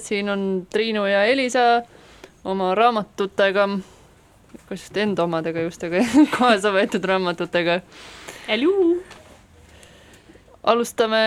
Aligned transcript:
siin 0.00 0.28
on 0.32 0.66
Triinu 0.70 1.04
ja 1.06 1.24
Elisa 1.28 1.82
oma 2.44 2.72
raamatutega, 2.74 3.66
kas 4.68 4.86
just 4.86 4.96
enda 4.96 5.24
omadega 5.24 5.64
just, 5.66 5.84
aga 5.86 6.02
kaasa 6.36 6.72
võetud 6.74 7.04
raamatutega. 7.08 7.80
Alustame 10.62 11.22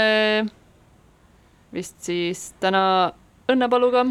vist 1.76 1.98
siis 2.08 2.54
täna 2.64 3.12
Õnnepaluga. 3.52 4.06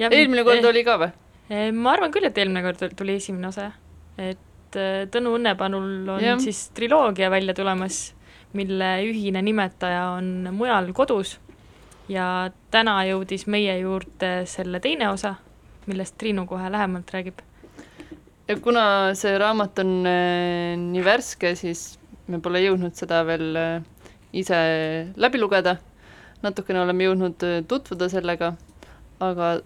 eelmine 0.00 0.44
kord 0.44 0.64
oli 0.66 0.84
ka 0.86 0.96
või? 0.98 1.10
Eh, 1.50 1.68
ma 1.74 1.92
arvan 1.94 2.12
küll, 2.14 2.26
et 2.26 2.38
eelmine 2.38 2.62
kord 2.64 2.96
tuli 2.96 3.18
esimene 3.20 3.50
osa, 3.50 3.68
et 4.16 4.78
eh, 4.78 5.04
Tõnu 5.12 5.36
Õnnepanul 5.36 6.08
on 6.16 6.24
ja. 6.24 6.38
siis 6.42 6.68
triloogia 6.74 7.30
välja 7.30 7.54
tulemas, 7.54 8.00
mille 8.56 8.90
ühine 9.06 9.42
nimetaja 9.46 10.08
on 10.16 10.50
Mujal 10.56 10.90
kodus 10.96 11.36
ja 12.10 12.26
täna 12.74 12.96
jõudis 13.08 13.46
meie 13.50 13.76
juurde 13.80 14.32
selle 14.50 14.80
teine 14.82 15.10
osa, 15.12 15.34
millest 15.90 16.16
Triinu 16.18 16.46
kohe 16.50 16.70
lähemalt 16.72 17.10
räägib. 17.14 17.40
ja 18.48 18.56
kuna 18.58 19.14
see 19.14 19.38
raamat 19.38 19.78
on 19.78 19.94
äh, 20.06 20.74
nii 20.80 21.04
värske, 21.06 21.54
siis 21.54 21.98
me 22.26 22.40
pole 22.42 22.62
jõudnud 22.64 22.96
seda 22.98 23.22
veel 23.26 23.56
äh, 23.56 23.82
ise 24.32 24.58
läbi 25.16 25.40
lugeda. 25.40 25.76
natukene 26.42 26.80
oleme 26.82 27.04
jõudnud 27.04 27.46
äh, 27.46 27.60
tutvuda 27.68 28.08
sellega, 28.08 28.54
aga 29.20 29.60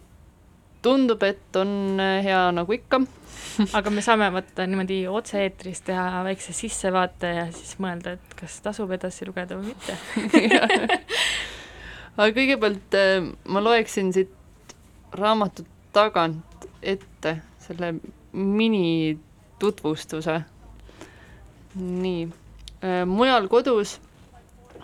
tundub, 0.84 1.22
et 1.24 1.56
on 1.56 1.96
hea 1.96 2.40
nagu 2.52 2.72
ikka. 2.76 3.00
aga 3.78 3.90
me 3.90 4.02
saame 4.04 4.28
võtta 4.34 4.66
niimoodi 4.68 5.04
otse-eetris 5.08 5.80
teha 5.86 6.20
väikse 6.26 6.52
sissevaate 6.52 7.30
ja 7.38 7.46
siis 7.56 7.78
mõelda, 7.80 8.18
et 8.18 8.36
kas 8.36 8.58
tasub 8.64 8.92
edasi 8.92 9.24
lugeda 9.28 9.56
või 9.56 9.72
mitte. 9.72 9.96
aga 12.16 12.30
kõigepealt 12.36 12.98
äh, 12.98 13.28
ma 13.44 13.64
loeksin 13.64 14.12
siit 14.12 14.30
raamatu 15.12 15.64
tagant 15.92 16.68
ette 16.82 17.38
selle 17.66 17.94
minitutvustuse. 18.32 20.42
nii, 21.74 22.28
mujal 23.06 23.48
kodus 23.48 23.98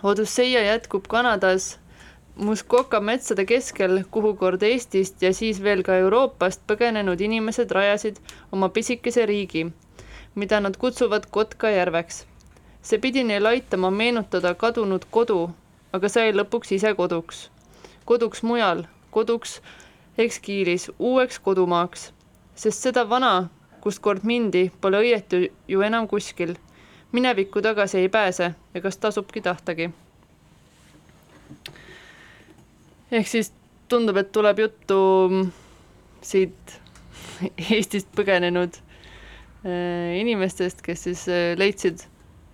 Odüsseia 0.03 0.63
jätkub 0.65 1.05
Kanadas 1.07 1.77
Muskoka 2.35 2.99
metsade 2.99 3.45
keskel, 3.45 4.03
kuhu 4.11 4.33
kord 4.39 4.63
Eestist 4.63 5.21
ja 5.21 5.33
siis 5.33 5.59
veel 5.63 5.83
ka 5.83 5.97
Euroopast 5.99 6.63
põgenenud 6.67 7.21
inimesed 7.21 7.71
rajasid 7.75 8.21
oma 8.55 8.69
pisikese 8.69 9.25
riigi, 9.29 9.65
mida 10.35 10.59
nad 10.59 10.77
kutsuvad 10.77 11.27
Kotkajärveks. 11.29 12.25
see 12.81 12.97
pidi 12.97 13.23
neil 13.23 13.45
aitama 13.45 13.91
meenutada 13.91 14.55
kadunud 14.55 15.05
kodu, 15.11 15.51
aga 15.93 16.09
sai 16.09 16.33
lõpuks 16.33 16.75
ise 16.75 16.93
koduks. 16.95 17.49
koduks 18.05 18.43
mujal, 18.43 18.85
koduks 19.11 19.61
ekskiilis, 20.17 20.91
uueks 20.99 21.39
kodumaaks. 21.39 22.11
sest 22.55 22.81
seda 22.81 23.09
vana, 23.09 23.49
kust 23.81 23.99
kord 24.01 24.23
mindi, 24.23 24.71
pole 24.81 24.97
õietu 24.97 25.47
ju 25.67 25.81
enam 25.81 26.07
kuskil. 26.07 26.55
minevikku 27.11 27.61
tagasi 27.61 27.97
ei 27.97 28.09
pääse 28.09 28.53
ja 28.73 28.81
kas 28.81 28.97
tasubki 28.97 29.41
tahtagi 29.41 29.91
ehk 33.11 33.27
siis 33.27 33.51
tundub, 33.91 34.17
et 34.17 34.31
tuleb 34.31 34.63
juttu 34.65 35.01
siit 36.23 36.79
Eestist 37.41 38.11
põgenenud 38.13 38.75
äh, 39.65 40.19
inimestest, 40.19 40.83
kes 40.85 41.07
siis 41.07 41.23
äh, 41.29 41.53
leidsid 41.57 42.05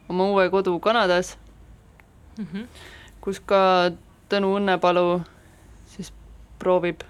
oma 0.07 0.29
uue 0.31 0.47
kodu 0.49 0.77
Kanadas 0.79 1.35
mm, 2.37 2.45
-hmm. 2.45 2.67
Kus 3.27 3.41
ka 3.43 3.91
Tõnu 4.31 4.53
Õnnepalu 4.55 5.19
siis 5.91 6.13
proovib 6.59 7.03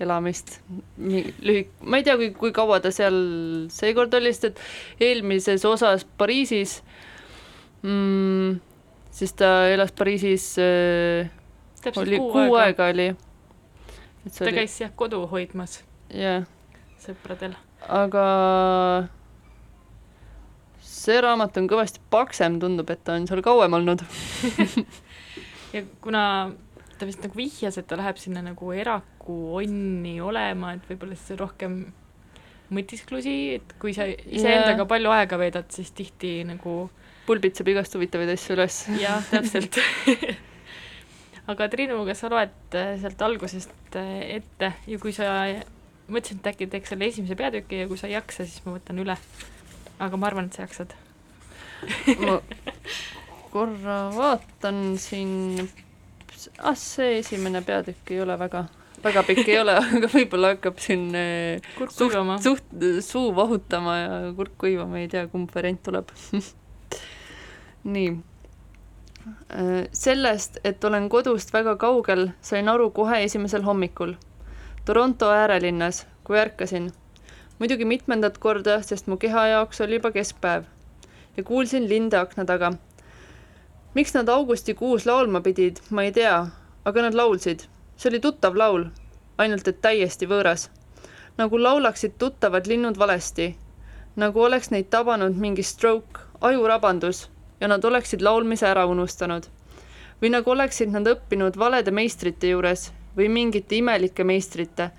elamist 0.00 0.58
lühik-, 1.00 1.72
ma 1.80 1.98
ei 1.98 2.06
tea, 2.06 2.16
kui, 2.20 2.30
kui 2.36 2.52
kaua 2.54 2.78
ta 2.84 2.92
seal 2.94 3.16
seekord 3.72 4.12
oli, 4.18 4.30
sest 4.34 4.50
et 4.52 5.08
eelmises 5.08 5.64
osas 5.68 6.04
Pariisis 6.20 6.78
mm, 7.82 8.60
siis 9.18 9.34
ta 9.40 9.50
elas 9.72 9.92
Pariisis 9.96 10.52
äh, 10.62 11.32
täpselt 11.80 12.04
oli 12.04 12.20
kuu, 12.20 12.30
kuu 12.36 12.58
aega, 12.60 12.86
aega 12.86 12.92
oli. 12.92 13.08
ta 14.28 14.44
oli... 14.44 14.56
käis 14.60 14.78
jah 14.84 14.92
kodu 14.94 15.24
hoidmas 15.32 15.80
jah, 16.14 16.46
sõpradel. 17.02 17.56
aga 17.88 18.28
see 20.84 21.18
raamat 21.24 21.58
on 21.58 21.68
kõvasti 21.70 22.04
paksem, 22.12 22.60
tundub, 22.62 22.90
et 22.92 23.02
ta 23.02 23.18
on 23.18 23.26
seal 23.30 23.42
kauem 23.42 23.80
olnud 23.80 24.06
ja 25.74 25.84
kuna 26.02 26.22
ta 26.98 27.06
vist 27.06 27.22
nagu 27.22 27.38
vihjas, 27.38 27.78
et 27.78 27.86
ta 27.88 27.98
läheb 27.98 28.18
sinna 28.20 28.42
nagu 28.42 28.72
eraku 28.74 29.38
onni 29.60 30.18
olema, 30.24 30.74
et 30.74 30.86
võib-olla 30.90 31.18
siis 31.18 31.38
rohkem 31.38 31.80
mõtisklusi, 32.74 33.36
et 33.58 33.74
kui 33.80 33.94
sa 33.96 34.06
iseendaga 34.08 34.82
yeah. 34.82 34.90
palju 34.90 35.14
aega 35.14 35.38
veedad, 35.40 35.70
siis 35.72 35.92
tihti 35.96 36.42
nagu 36.48 36.82
pulbitseb 37.28 37.70
igast 37.72 37.94
huvitavaid 37.96 38.32
asju 38.34 38.56
üles. 38.56 38.82
jah, 39.00 39.24
täpselt 39.30 39.78
aga 41.52 41.68
Triinu, 41.72 42.02
kas 42.08 42.22
sa 42.24 42.32
loed 42.32 42.76
äh, 42.76 42.94
sealt 43.00 43.24
algusest 43.24 43.96
äh, 43.96 44.38
ette 44.38 44.72
ja 44.90 45.00
kui 45.00 45.14
sa, 45.16 45.30
mõtlesin, 46.08 46.42
et 46.42 46.50
äkki 46.52 46.68
teeks 46.72 46.92
selle 46.92 47.08
esimese 47.08 47.38
peatüki 47.38 47.84
ja 47.84 47.90
kui 47.90 48.00
sa 48.00 48.10
ei 48.10 48.18
jaksa, 48.18 48.44
siis 48.44 48.64
ma 48.66 48.76
võtan 48.76 49.00
üle. 49.04 49.16
aga 49.98 50.20
ma 50.20 50.28
arvan, 50.28 50.50
et 50.50 50.58
sa 50.58 50.66
jaksad 50.66 50.96
ma 52.20 52.40
korra 53.52 53.98
vaatan 54.14 54.82
siin, 55.00 55.68
ah 56.58 56.76
see 56.78 57.18
esimene 57.20 57.62
peatükk 57.66 58.14
ei 58.14 58.22
ole 58.24 58.38
väga, 58.38 58.64
väga 59.04 59.24
pikk 59.28 59.48
ei 59.48 59.60
ole, 59.64 59.76
aga 59.98 60.12
võib-olla 60.14 60.54
hakkab 60.54 60.80
siin 60.84 61.10
äh, 61.18 61.68
kurk 61.76 61.94
kuivama. 61.96 62.38
suht, 62.42 62.72
suu 63.06 63.34
vahutama 63.36 63.98
ja 64.00 64.16
kurk 64.38 64.56
kuivama, 64.64 65.02
ei 65.02 65.12
tea, 65.12 65.26
kumb 65.32 65.52
variant 65.54 65.82
tuleb 65.86 66.12
nii 67.94 68.10
Äh, 69.52 69.88
sellest, 69.92 70.58
et 70.64 70.84
olen 70.84 71.08
kodust 71.08 71.52
väga 71.52 71.74
kaugel, 71.80 72.28
sain 72.40 72.68
aru 72.68 72.90
kohe 72.94 73.22
esimesel 73.24 73.64
hommikul. 73.66 74.14
Toronto 74.84 75.30
äärelinnas, 75.32 76.06
kui 76.24 76.38
ärkasin. 76.38 76.92
muidugi 77.58 77.84
mitmendat 77.84 78.38
korda, 78.38 78.82
sest 78.82 79.06
mu 79.06 79.16
keha 79.16 79.46
jaoks 79.46 79.80
oli 79.80 79.98
juba 79.98 80.10
keskpäev. 80.10 80.64
ja 81.36 81.42
kuulsin 81.44 81.88
linde 81.88 82.16
akna 82.16 82.44
taga. 82.44 82.72
Miks 83.98 84.14
nad 84.14 84.28
augustikuus 84.28 85.06
laulma 85.06 85.40
pidid, 85.40 85.80
ma 85.90 86.04
ei 86.06 86.12
tea, 86.14 86.46
aga 86.84 87.02
nad 87.02 87.14
laulsid. 87.18 87.64
see 87.96 88.10
oli 88.10 88.20
tuttav 88.20 88.54
laul, 88.56 88.84
ainult 89.42 89.68
et 89.68 89.80
täiesti 89.82 90.26
võõras. 90.30 90.68
nagu 91.38 91.58
laulaksid 91.62 92.14
tuttavad 92.18 92.66
linnud 92.66 92.98
valesti. 92.98 93.56
nagu 94.16 94.42
oleks 94.42 94.70
neid 94.70 94.86
tabanud 94.90 95.34
mingi 95.36 95.62
stroke, 95.62 96.20
ajurabandus 96.40 97.28
ja 97.60 97.68
nad 97.68 97.84
oleksid 97.84 98.22
laulmise 98.22 98.66
ära 98.66 98.86
unustanud. 98.86 99.50
või 100.22 100.30
nagu 100.30 100.50
oleksid 100.50 100.94
nad 100.94 101.06
õppinud 101.06 101.58
valede 101.58 101.90
meistrite 101.90 102.54
juures 102.54 102.92
või 103.16 103.28
mingite 103.28 103.76
imelike 103.76 104.24
meistrite, 104.24 104.90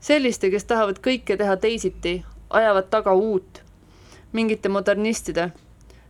selliste, 0.00 0.50
kes 0.50 0.64
tahavad 0.64 0.98
kõike 1.00 1.36
teha 1.36 1.56
teisiti, 1.56 2.24
ajavad 2.50 2.90
taga 2.90 3.12
uut, 3.12 3.62
mingite 4.32 4.68
modernistide, 4.68 5.52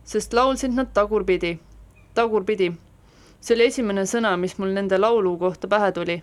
sest 0.03 0.33
laulsid 0.33 0.75
nad 0.75 0.91
tagurpidi, 0.93 1.59
tagurpidi. 2.13 2.73
see 3.41 3.55
oli 3.55 3.65
esimene 3.65 4.01
sõna, 4.01 4.37
mis 4.37 4.57
mul 4.57 4.73
nende 4.73 4.97
laulu 4.97 5.37
kohta 5.37 5.67
pähe 5.67 5.91
tuli. 5.91 6.21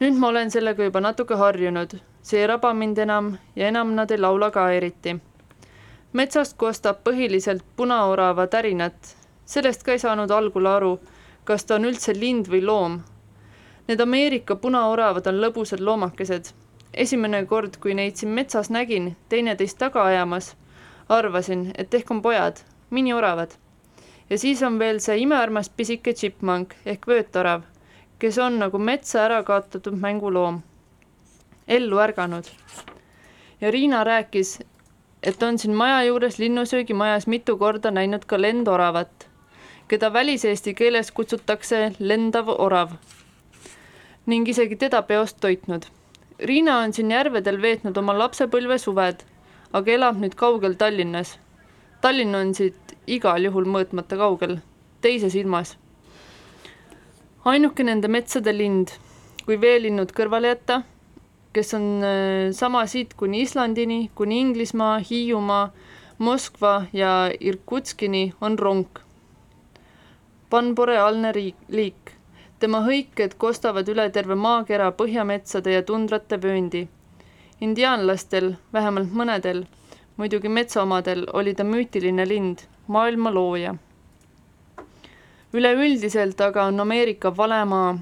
nüüd 0.00 0.18
ma 0.18 0.28
olen 0.28 0.50
sellega 0.50 0.84
juba 0.84 1.00
natuke 1.00 1.34
harjunud, 1.34 2.00
see 2.22 2.40
ei 2.40 2.46
raba 2.46 2.74
mind 2.74 2.98
enam 2.98 3.38
ja 3.56 3.68
enam 3.68 3.94
nad 3.94 4.10
ei 4.10 4.18
laula 4.18 4.50
ka 4.50 4.70
eriti 4.70 5.20
metsast 6.16 6.56
kostab 6.56 7.02
põhiliselt 7.04 7.64
punaorava 7.76 8.46
tärinat. 8.46 9.16
sellest 9.44 9.82
ka 9.82 9.92
ei 9.92 9.98
saanud 9.98 10.30
algul 10.30 10.66
aru, 10.66 10.92
kas 11.44 11.64
ta 11.64 11.74
on 11.76 11.84
üldse 11.84 12.14
lind 12.16 12.48
või 12.48 12.62
loom. 12.64 13.02
Need 13.88 14.00
Ameerika 14.00 14.56
punaoravad 14.56 15.26
on 15.26 15.40
lõbusad 15.42 15.80
loomakesed. 15.80 16.52
esimene 16.94 17.44
kord, 17.46 17.76
kui 17.80 17.94
neid 17.94 18.16
siin 18.16 18.32
metsas 18.32 18.70
nägin, 18.70 19.16
teineteist 19.28 19.78
taga 19.78 20.04
ajamas, 20.04 20.56
arvasin, 21.08 21.72
et 21.78 21.94
ehk 21.94 22.10
on 22.10 22.22
pojad, 22.22 22.64
minioravad. 22.90 23.50
Ja 24.30 24.38
siis 24.38 24.62
on 24.62 24.78
veel 24.78 25.00
see 25.00 25.18
imearmas 25.22 25.68
pisike 25.70 26.12
tšippmank 26.12 26.74
ehk 26.86 27.06
vöötorav, 27.06 27.62
kes 28.18 28.38
on 28.38 28.58
nagu 28.58 28.78
metsa 28.78 29.24
ära 29.24 29.42
kaotatud 29.42 29.98
mänguloom. 30.00 30.60
ellu 31.68 31.98
ärganud. 31.98 32.44
ja 33.60 33.70
Riina 33.70 34.04
rääkis, 34.04 34.58
et 35.22 35.42
on 35.42 35.58
siin 35.58 35.74
maja 35.74 36.04
juures 36.04 36.38
linnusöögimajas 36.38 37.26
mitu 37.26 37.56
korda 37.56 37.90
näinud 37.90 38.24
ka 38.24 38.40
lendoravat, 38.40 39.28
keda 39.88 40.12
väliseesti 40.12 40.74
keeles 40.74 41.10
kutsutakse 41.10 41.92
lendav 41.98 42.48
orav 42.48 42.90
ning 44.26 44.48
isegi 44.48 44.76
teda 44.76 45.02
peost 45.02 45.36
toitnud. 45.40 45.82
Riina 46.38 46.78
on 46.78 46.92
siin 46.92 47.10
järvedel 47.10 47.62
veetnud 47.62 47.96
oma 47.96 48.18
lapsepõlve 48.18 48.78
suved, 48.78 49.22
aga 49.72 49.92
elab 49.92 50.18
nüüd 50.20 50.34
kaugel 50.34 50.74
Tallinnas. 50.74 51.38
Tallinn 52.00 52.34
on 52.34 52.54
siit 52.54 52.85
igal 53.06 53.44
juhul 53.44 53.64
mõõtmata 53.64 54.16
kaugel, 54.16 54.58
teises 55.00 55.34
ilmas. 55.34 55.76
ainuke 57.44 57.82
nende 57.82 58.08
metsade 58.08 58.52
lind, 58.52 58.90
kui 59.46 59.60
veelinnud 59.60 60.12
kõrvale 60.12 60.48
jätta 60.48 60.82
kes 61.56 61.74
on 61.74 61.86
äh, 62.04 62.52
sama 62.52 62.84
siit 62.86 63.14
kuni 63.16 63.40
Islandini, 63.46 64.10
kuni 64.14 64.40
Inglismaa, 64.40 64.98
Hiiumaa, 65.10 65.70
Moskva 66.18 66.82
ja 66.92 67.30
Irkutskini, 67.40 68.34
on 68.40 68.58
ronk. 68.58 69.00
panboreaalne 70.50 71.32
riik, 71.32 71.56
liik. 71.68 72.12
tema 72.58 72.80
hõiked 72.84 73.34
kostavad 73.38 73.88
üle 73.88 74.04
terve 74.12 74.34
maakera 74.34 74.90
põhjametsade 75.00 75.72
ja 75.72 75.82
tundrate 75.82 76.36
vööndi. 76.42 76.88
indiaanlastel, 77.60 78.54
vähemalt 78.72 79.12
mõnedel, 79.12 79.64
muidugi 80.16 80.48
metsaomadel, 80.48 81.26
oli 81.32 81.54
ta 81.54 81.64
müütiline 81.64 82.28
lind, 82.28 82.58
maailma 82.86 83.34
looja. 83.34 83.74
üleüldiselt 85.52 86.40
aga 86.40 86.64
on 86.64 86.80
Ameerika 86.80 87.36
vale 87.36 87.64
maa. 87.64 87.98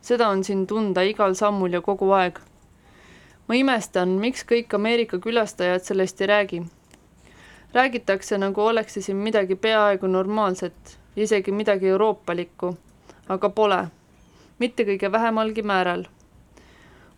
seda 0.00 0.28
on 0.28 0.44
siin 0.44 0.66
tunda 0.66 1.02
igal 1.02 1.34
sammul 1.34 1.72
ja 1.72 1.80
kogu 1.80 2.10
aeg 2.10 2.40
ma 3.46 3.54
imestan, 3.54 4.16
miks 4.22 4.42
kõik 4.46 4.74
Ameerika 4.74 5.18
külastajad 5.22 5.84
sellest 5.86 6.20
ei 6.20 6.26
räägi. 6.26 6.62
räägitakse, 7.74 8.38
nagu 8.38 8.60
oleks 8.60 8.94
siin 8.94 9.16
midagi 9.16 9.54
peaaegu 9.54 10.06
normaalset, 10.06 10.98
isegi 11.16 11.52
midagi 11.52 11.88
euroopalikku, 11.88 12.76
aga 13.28 13.48
pole, 13.48 13.88
mitte 14.58 14.84
kõige 14.84 15.12
vähemalgi 15.12 15.62
määral. 15.62 16.04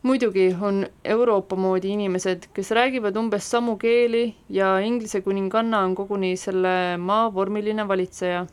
Muidugi 0.02 0.56
on 0.60 0.86
Euroopa 1.04 1.56
moodi 1.56 1.90
inimesed, 1.90 2.46
kes 2.54 2.70
räägivad 2.70 3.16
umbes 3.16 3.50
samu 3.50 3.76
keeli 3.76 4.34
ja 4.48 4.78
Inglise 4.78 5.20
kuninganna 5.20 5.80
on 5.80 5.94
koguni 5.94 6.36
selle 6.36 6.96
maa 6.98 7.34
vormiline 7.34 7.88
valitseja. 7.88 8.46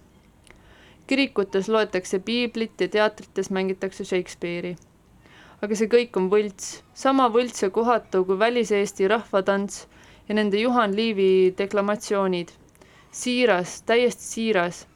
kirikutes 1.08 1.70
loetakse 1.70 2.20
piiblit 2.20 2.82
ja 2.82 2.88
teatrites 2.88 3.50
mängitakse 3.50 4.04
Shakespeare'i. 4.04 4.76
aga 5.62 5.76
see 5.76 5.88
kõik 5.88 6.18
on 6.18 6.30
võlts, 6.32 6.82
sama 6.94 7.30
võlts 7.30 7.62
ja 7.62 7.70
kohatu 7.70 8.26
kui 8.26 8.40
Välis-Eesti 8.40 9.08
rahvatants 9.08 9.88
ja 10.30 10.36
nende 10.36 10.58
Juhan 10.58 10.96
Liivi 10.96 11.54
deklamatsioonid. 11.58 12.50
siiras, 13.12 13.82
täiesti 13.82 14.24
siiras. 14.24 14.88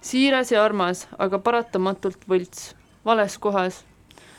siiras 0.00 0.50
ja 0.52 0.64
armas, 0.64 1.06
aga 1.18 1.38
paratamatult 1.38 2.26
võlts, 2.28 2.74
vales 3.04 3.38
kohas. 3.38 3.84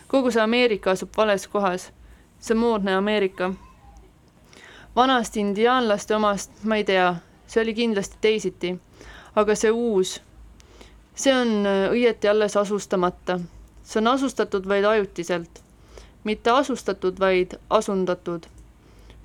Kogu 0.08 0.32
see 0.32 0.42
Ameerika 0.42 0.92
asub 0.92 1.10
vales 1.18 1.48
kohas. 1.48 1.92
see 2.40 2.56
moodne 2.56 2.96
Ameerika. 2.96 3.54
vanast 4.96 5.38
indiaanlaste 5.38 6.16
omast 6.16 6.52
ma 6.64 6.76
ei 6.76 6.84
tea, 6.84 7.16
see 7.48 7.62
oli 7.62 7.74
kindlasti 7.74 8.18
teisiti. 8.22 8.80
aga 9.36 9.56
see 9.56 9.72
uus, 9.72 10.22
see 11.16 11.34
on 11.34 11.66
äh, 11.66 11.90
õieti 11.92 12.30
alles 12.30 12.58
asustamata. 12.58 13.40
see 13.84 14.00
on 14.00 14.08
asustatud 14.08 14.68
vaid 14.68 14.86
ajutiselt. 14.86 15.64
mitte 16.24 16.50
asustatud, 16.50 17.20
vaid 17.20 17.60
asundatud 17.70 18.48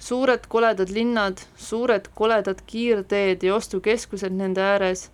suured 0.02 0.46
koledad 0.48 0.90
linnad, 0.90 1.38
suured 1.56 2.08
koledad 2.14 2.58
kiirteed 2.66 3.42
ja 3.42 3.54
ostukeskused 3.54 4.34
nende 4.34 4.62
ääres. 4.62 5.10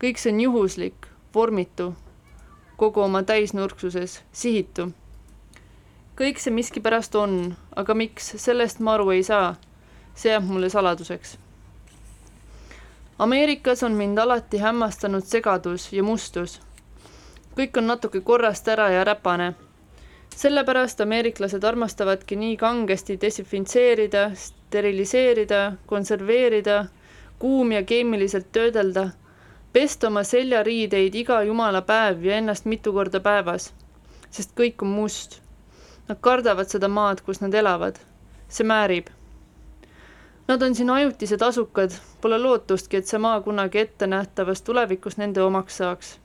kõik 0.00 0.18
see 0.22 0.32
on 0.32 0.40
juhuslik, 0.40 1.08
vormitu, 1.34 1.94
kogu 2.80 3.00
oma 3.04 3.22
täisnurksuses, 3.22 4.22
sihitu. 4.32 4.92
kõik 6.16 6.40
see 6.40 6.52
miskipärast 6.52 7.14
on, 7.14 7.54
aga 7.76 7.94
miks, 7.94 8.34
sellest 8.36 8.80
ma 8.80 8.94
aru 8.94 9.10
ei 9.10 9.22
saa. 9.22 9.54
see 10.14 10.32
jääb 10.32 10.44
mulle 10.44 10.68
saladuseks. 10.70 11.38
Ameerikas 13.18 13.82
on 13.82 13.92
mind 13.92 14.18
alati 14.18 14.58
hämmastanud 14.58 15.24
segadus 15.24 15.92
ja 15.92 16.02
mustus. 16.02 16.60
kõik 17.56 17.76
on 17.78 17.86
natuke 17.86 18.20
korrast 18.20 18.68
ära 18.68 18.90
ja 18.90 19.04
räpane 19.04 19.54
sellepärast 20.36 21.00
ameeriklased 21.00 21.64
armastavadki 21.64 22.36
nii 22.36 22.56
kangesti 22.56 23.18
desinfitseerida, 23.20 24.30
steriliseerida, 24.34 25.72
konserveerida, 25.86 26.84
kuum- 27.38 27.72
ja 27.72 27.82
keemiliselt 27.82 28.52
töödelda, 28.52 29.10
pesta 29.72 30.06
oma 30.06 30.24
seljariideid 30.24 31.14
iga 31.14 31.42
jumala 31.42 31.82
päev 31.82 32.24
ja 32.24 32.36
ennast 32.36 32.64
mitu 32.64 32.92
korda 32.92 33.20
päevas, 33.20 33.72
sest 34.30 34.54
kõik 34.58 34.82
on 34.82 34.94
must. 34.94 35.40
Nad 36.08 36.18
kardavad 36.20 36.68
seda 36.70 36.88
maad, 36.88 37.20
kus 37.26 37.40
nad 37.40 37.54
elavad. 37.54 37.98
see 38.48 38.66
määrib. 38.66 39.06
Nad 40.48 40.62
on 40.62 40.74
siin 40.74 40.90
ajutised 40.90 41.42
asukad, 41.42 41.92
pole 42.20 42.38
lootustki, 42.38 42.96
et 42.96 43.06
see 43.06 43.18
maa 43.18 43.40
kunagi 43.40 43.78
ettenähtavas 43.78 44.62
tulevikus 44.62 45.16
nende 45.16 45.42
omaks 45.42 45.76
saaks 45.76 46.18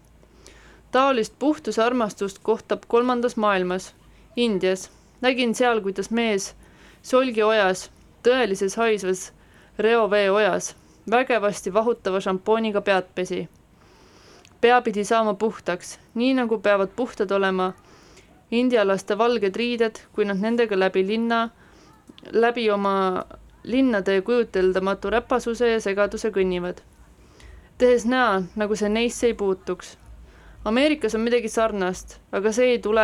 taolist 0.95 1.33
puhtuse 1.39 1.83
armastust 1.83 2.39
kohtab 2.39 2.83
kolmandas 2.87 3.37
maailmas, 3.37 3.93
Indias. 4.35 4.91
nägin 5.21 5.55
seal, 5.55 5.81
kuidas 5.81 6.09
mees 6.11 6.55
solgiojas, 7.03 7.89
tõelises 8.23 8.77
haisvas 8.79 9.33
reoveeojas, 9.79 10.69
vägevasti 11.12 11.74
vahutava 11.74 12.19
šampooniga 12.19 12.81
pead 12.81 13.03
pesi. 13.15 13.47
pea 14.62 14.81
pidi 14.81 15.03
saama 15.03 15.33
puhtaks, 15.33 16.00
nii 16.13 16.33
nagu 16.33 16.59
peavad 16.59 16.89
puhtad 16.95 17.31
olema 17.31 17.74
indialaste 18.51 19.17
valged 19.17 19.55
riided, 19.55 20.00
kui 20.13 20.25
nad 20.25 20.38
nendega 20.38 20.79
läbi 20.79 21.07
linna, 21.07 21.50
läbi 22.31 22.69
oma 22.71 23.25
linnade 23.63 24.21
kujuteldamatu 24.21 25.09
räpasuse 25.09 25.71
ja 25.71 25.81
segaduse 25.81 26.29
kõnnivad. 26.29 26.81
tehes 27.77 28.05
näo, 28.05 28.43
nagu 28.55 28.75
see 28.75 28.89
neisse 28.89 29.27
ei 29.27 29.33
puutuks 29.33 29.97
Ameerikas 30.65 31.13
on 31.15 31.21
midagi 31.21 31.50
sarnast, 31.50 32.15
aga 32.33 32.50
see 32.51 32.71
ei 32.74 32.77
tule 32.81 33.03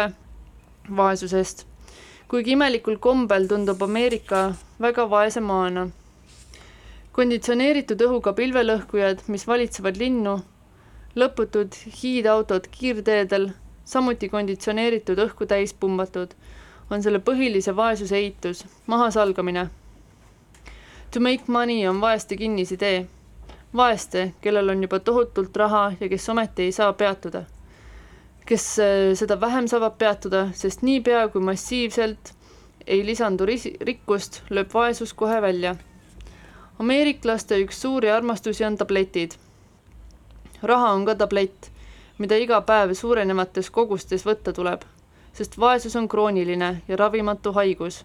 vaesusest. 0.98 1.68
kuigi 2.28 2.56
imelikul 2.56 2.96
kombel 2.98 3.46
tundub 3.48 3.84
Ameerika 3.86 4.40
väga 4.82 5.06
vaese 5.10 5.44
maana. 5.46 5.84
Konditsioneeritud 7.12 8.02
õhuga 8.08 8.34
pilvelõhkujad, 8.34 9.26
mis 9.28 9.48
valitsevad 9.48 10.00
linnu, 10.00 10.38
lõputud 11.16 11.76
hiidautod 12.02 12.68
kiirteedel, 12.72 13.52
samuti 13.86 14.30
konditsioneeritud 14.30 15.20
õhku 15.26 15.48
täis 15.48 15.74
pumbatud, 15.74 16.36
on 16.90 17.04
selle 17.04 17.20
põhilise 17.20 17.76
vaesuse 17.76 18.18
eitus, 18.18 18.66
mahasalgamine. 18.88 19.70
To 21.12 21.20
make 21.20 21.52
money 21.52 21.88
on 21.88 22.00
vaeste 22.02 22.38
kinnisidee 22.40 23.08
vaeste, 23.76 24.34
kellel 24.42 24.70
on 24.70 24.84
juba 24.84 25.00
tohutult 25.00 25.56
raha 25.58 25.92
ja 26.00 26.10
kes 26.10 26.30
ometi 26.30 26.68
ei 26.68 26.72
saa 26.72 26.94
peatuda. 26.94 27.44
kes 28.46 28.80
äh, 28.80 29.14
seda 29.16 29.38
vähem 29.42 29.68
saavad 29.68 29.94
peatuda, 29.98 30.48
sest 30.54 30.82
niipea 30.82 31.28
kui 31.32 31.42
massiivselt 31.42 32.34
ei 32.88 33.06
lisandu 33.06 33.46
rikkust, 33.46 34.42
lööb 34.50 34.74
vaesus 34.74 35.14
kohe 35.14 35.42
välja. 35.42 35.76
Ameeriklaste 36.82 37.60
üks 37.62 37.82
suuri 37.82 38.12
armastusi 38.12 38.66
on 38.66 38.78
tabletid. 38.78 39.32
raha 40.64 40.92
on 40.92 41.06
ka 41.06 41.16
tablett, 41.16 41.72
mida 42.18 42.36
iga 42.36 42.62
päev 42.62 42.94
suurenevates 42.94 43.70
kogustes 43.70 44.26
võtta 44.26 44.54
tuleb, 44.54 44.84
sest 45.34 45.58
vaesus 45.60 45.96
on 45.96 46.08
krooniline 46.08 46.82
ja 46.88 46.98
ravimatu 46.98 47.54
haigus. 47.54 48.04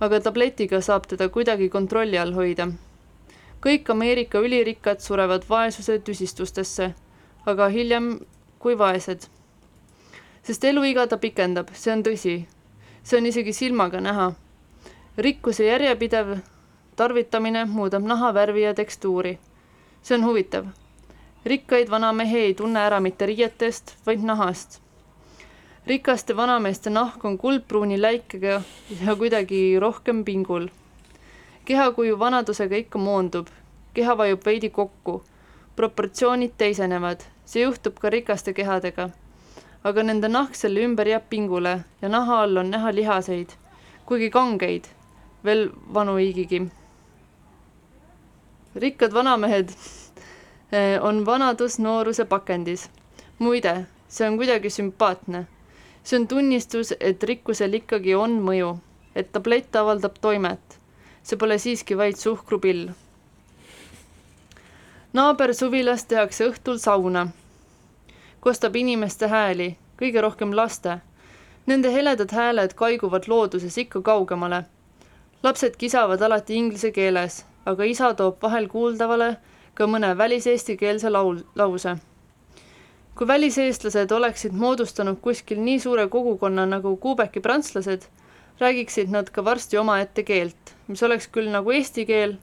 aga 0.00 0.20
tabletiga 0.20 0.80
saab 0.80 1.06
teda 1.06 1.28
kuidagi 1.28 1.68
kontrolli 1.68 2.18
all 2.18 2.34
hoida 2.34 2.68
kõik 3.62 3.90
Ameerika 3.90 4.40
ülirikkad 4.42 5.00
surevad 5.00 5.44
vaesuse 5.48 5.98
tüsistustesse, 5.98 6.92
aga 7.46 7.68
hiljem 7.68 8.18
kui 8.58 8.78
vaesed. 8.78 9.28
sest 10.42 10.64
eluiga 10.64 11.06
ta 11.06 11.16
pikendab, 11.16 11.68
see 11.74 11.92
on 11.92 12.02
tõsi. 12.02 12.46
see 13.02 13.18
on 13.18 13.26
isegi 13.26 13.52
silmaga 13.52 14.00
näha. 14.00 14.32
rikkuse 15.16 15.64
järjepidev 15.64 16.51
tarvitamine 16.96 17.64
muudab 17.64 18.02
naha 18.02 18.34
värvi 18.34 18.62
ja 18.62 18.74
tekstuuri. 18.74 19.38
see 20.02 20.18
on 20.18 20.24
huvitav. 20.24 20.66
rikkaid 21.46 21.90
vanamehi 21.90 22.38
ei 22.38 22.54
tunne 22.54 22.80
ära 22.80 23.00
mitte 23.00 23.26
riietest, 23.26 23.96
vaid 24.06 24.20
nahast. 24.22 24.80
rikaste 25.86 26.36
vanameeste 26.36 26.90
nahk 26.90 27.24
on 27.24 27.38
kuldpruuni 27.38 28.02
läikega 28.02 28.62
ja 29.06 29.16
kuidagi 29.16 29.80
rohkem 29.80 30.24
pingul 30.24 30.68
kehakuju 31.64 32.18
vanadusega 32.18 32.76
ikka 32.76 32.98
moondub, 32.98 33.46
keha 33.94 34.16
vajub 34.18 34.46
veidi 34.46 34.70
kokku, 34.70 35.22
proportsioonid 35.76 36.56
teisenevad, 36.58 37.22
see 37.46 37.62
juhtub 37.62 38.00
ka 38.02 38.10
rikaste 38.10 38.52
kehadega. 38.52 39.10
aga 39.84 40.02
nende 40.02 40.28
nahk 40.28 40.54
selle 40.54 40.82
ümber 40.86 41.08
jääb 41.10 41.24
pingule 41.30 41.70
ja 42.02 42.08
naha 42.08 42.36
all 42.42 42.56
on 42.56 42.68
näha 42.70 42.92
lihaseid, 42.94 43.54
kuigi 44.06 44.30
kangeid, 44.30 44.84
veel 45.44 45.70
vanu 45.94 46.16
hiigigi. 46.16 46.60
Rikkad 48.74 49.12
vanamehed 49.12 49.70
eh, 50.72 50.98
on 51.02 51.26
vanadus 51.26 51.78
nooruse 51.78 52.24
pakendis. 52.24 52.90
muide, 53.38 53.86
see 54.08 54.28
on 54.28 54.36
kuidagi 54.36 54.70
sümpaatne. 54.70 55.46
see 56.04 56.18
on 56.18 56.28
tunnistus, 56.28 56.94
et 57.00 57.22
rikkusel 57.22 57.74
ikkagi 57.74 58.14
on 58.14 58.40
mõju, 58.42 58.78
et 59.14 59.32
tablett 59.32 59.76
avaldab 59.76 60.20
toimet 60.20 60.82
see 61.22 61.38
pole 61.38 61.58
siiski 61.58 61.96
vaid 61.96 62.16
suhkrupill. 62.18 62.90
naabersuvilas 65.12 66.04
tehakse 66.04 66.48
õhtul 66.50 66.78
sauna. 66.78 67.28
kostab 68.40 68.76
inimeste 68.76 69.28
hääli, 69.28 69.76
kõige 70.00 70.20
rohkem 70.20 70.54
laste. 70.56 70.98
Nende 71.66 71.92
heledad 71.94 72.32
hääled 72.34 72.74
kaiguvad 72.74 73.28
looduses 73.28 73.78
ikka 73.78 74.02
kaugemale. 74.02 74.64
lapsed 75.42 75.76
kisavad 75.76 76.22
alati 76.22 76.54
inglise 76.54 76.90
keeles, 76.90 77.44
aga 77.66 77.84
isa 77.84 78.14
toob 78.14 78.42
vahel 78.42 78.68
kuuldavale 78.68 79.36
ka 79.74 79.86
mõne 79.86 80.16
väliseestikeelse 80.18 81.10
laul, 81.10 81.44
lause 81.54 81.96
kui 83.14 83.28
väliseestlased 83.28 84.12
oleksid 84.12 84.54
moodustanud 84.56 85.18
kuskil 85.20 85.60
nii 85.60 85.80
suure 85.80 86.06
kogukonna 86.08 86.64
nagu 86.66 86.96
Kuubeki 86.96 87.40
prantslased, 87.40 88.06
räägiksid 88.60 89.12
nad 89.12 89.28
ka 89.30 89.44
varsti 89.44 89.78
omaette 89.78 90.22
keelt, 90.22 90.72
mis 90.88 91.02
oleks 91.02 91.28
küll 91.28 91.50
nagu 91.52 91.70
eesti 91.76 92.06
keel, 92.08 92.38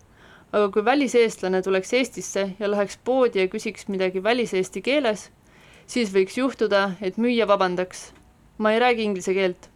aga 0.51 0.69
kui 0.73 0.85
väliseestlane 0.85 1.61
tuleks 1.65 1.93
Eestisse 1.93 2.45
ja 2.59 2.71
läheks 2.71 2.99
poodi 3.05 3.41
ja 3.41 3.47
küsiks 3.47 3.89
midagi 3.89 4.23
väliseesti 4.23 4.81
keeles, 4.81 5.29
siis 5.87 6.13
võiks 6.13 6.37
juhtuda, 6.37 6.91
et 7.01 7.17
müüja 7.17 7.47
vabandaks. 7.47 8.11
ma 8.57 8.71
ei 8.71 8.79
räägi 8.79 9.03
inglise 9.03 9.33
keelt. 9.33 9.69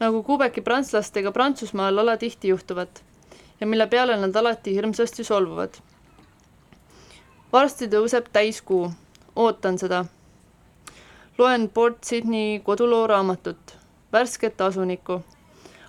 nagu 0.00 0.22
Kubeki 0.22 0.60
prantslastega 0.60 1.32
Prantsusmaal 1.32 1.98
alatihti 1.98 2.48
juhtuvat 2.48 3.02
ja 3.60 3.66
mille 3.66 3.86
peale 3.86 4.16
nad 4.16 4.36
alati 4.36 4.74
hirmsasti 4.74 5.24
solvuvad. 5.24 5.74
varsti 7.52 7.88
tõuseb 7.88 8.28
täiskuu, 8.32 8.90
ootan 9.36 9.78
seda. 9.78 10.04
loen 11.38 11.68
Port 11.68 12.04
Sydney 12.04 12.60
koduloo 12.60 13.06
raamatut 13.06 13.78
värsket 14.12 14.60
asunikku. 14.60 15.24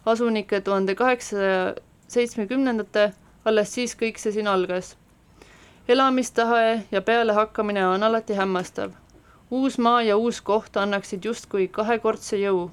asunike 0.05 0.61
tuhande 0.61 0.95
kaheksasaja 0.95 1.75
seitsmekümnendate, 2.07 3.13
alles 3.45 3.73
siis 3.73 3.95
kõik 3.95 4.17
see 4.17 4.31
siin 4.31 4.47
algas. 4.47 4.97
elamistahe 5.87 6.83
ja 6.91 7.01
pealehakkamine 7.01 7.87
on 7.87 8.03
alati 8.03 8.33
hämmastav. 8.33 8.91
uus 9.51 9.77
maa 9.77 10.01
ja 10.01 10.17
uus 10.17 10.41
koht 10.41 10.77
annaksid 10.77 11.25
justkui 11.25 11.67
kahekordse 11.67 12.37
jõu. 12.37 12.71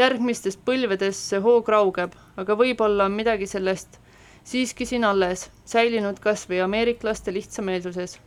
Järgmistes 0.00 0.56
põlvedes 0.56 1.18
see 1.30 1.40
hoog 1.44 1.68
raugeb, 1.68 2.14
aga 2.40 2.56
võib-olla 2.56 3.06
on 3.06 3.18
midagi 3.20 3.46
sellest 3.46 4.00
siiski 4.44 4.86
siin 4.86 5.04
alles, 5.04 5.50
säilinud 5.64 6.18
kas 6.20 6.46
või 6.48 6.60
ameeriklaste 6.64 7.32
lihtsameelsuses. 7.32 8.18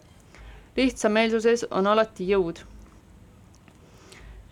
lihtsameelsuses 0.76 1.66
on 1.72 1.88
alati 1.88 2.28
jõud. 2.30 2.60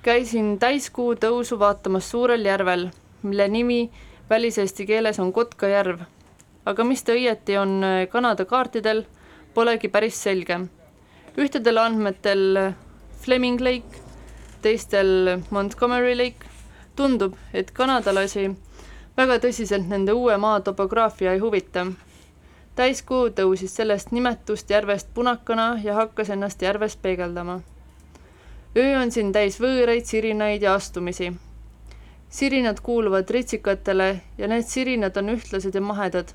käisin 0.02 0.60
täiskuu 0.60 1.16
tõusu 1.16 1.60
vaatamas 1.60 2.10
suurel 2.12 2.46
järvel, 2.46 2.90
mille 3.24 3.48
nimi 3.48 3.92
väliseesti 4.30 4.86
keeles 4.86 5.20
on 5.20 5.34
Kotkajärv. 5.34 6.00
aga 6.66 6.84
mis 6.84 7.04
ta 7.04 7.12
õieti 7.12 7.58
on 7.58 7.84
äh, 7.84 8.08
Kanada 8.10 8.46
kaartidel, 8.46 9.06
polegi 9.54 9.88
päris 9.88 10.24
selge. 10.24 10.60
ühtedel 11.38 11.78
andmetel 11.78 12.74
Fleming 13.22 13.62
Lake, 13.62 14.02
teistel 14.62 15.42
Montgomery 15.50 16.18
Lake. 16.18 16.51
Tundub, 16.96 17.36
et 17.54 17.72
kanadalasi 17.72 18.50
väga 19.18 19.38
tõsiselt 19.44 19.90
nende 19.92 20.14
uue 20.16 20.38
maa 20.38 20.60
topograafia 20.66 21.34
ei 21.34 21.40
huvita. 21.40 21.86
täiskuu 22.76 23.30
tõusis 23.30 23.76
sellest 23.76 24.12
nimetust 24.12 24.70
järvest 24.70 25.08
punakana 25.14 25.80
ja 25.84 25.96
hakkas 25.96 26.30
ennast 26.30 26.62
järves 26.62 26.96
peegeldama. 26.96 27.60
öö 28.78 29.02
on 29.02 29.12
siin 29.12 29.32
täis 29.32 29.60
võõraid 29.60 30.06
sirinaid 30.06 30.62
ja 30.62 30.74
astumisi. 30.74 31.34
sirinad 32.30 32.80
kuuluvad 32.84 33.30
ritsikatele 33.30 34.22
ja 34.38 34.48
need 34.48 34.64
sirinad 34.64 35.18
on 35.18 35.30
ühtlased 35.30 35.76
ja 35.76 35.82
mahedad. 35.82 36.34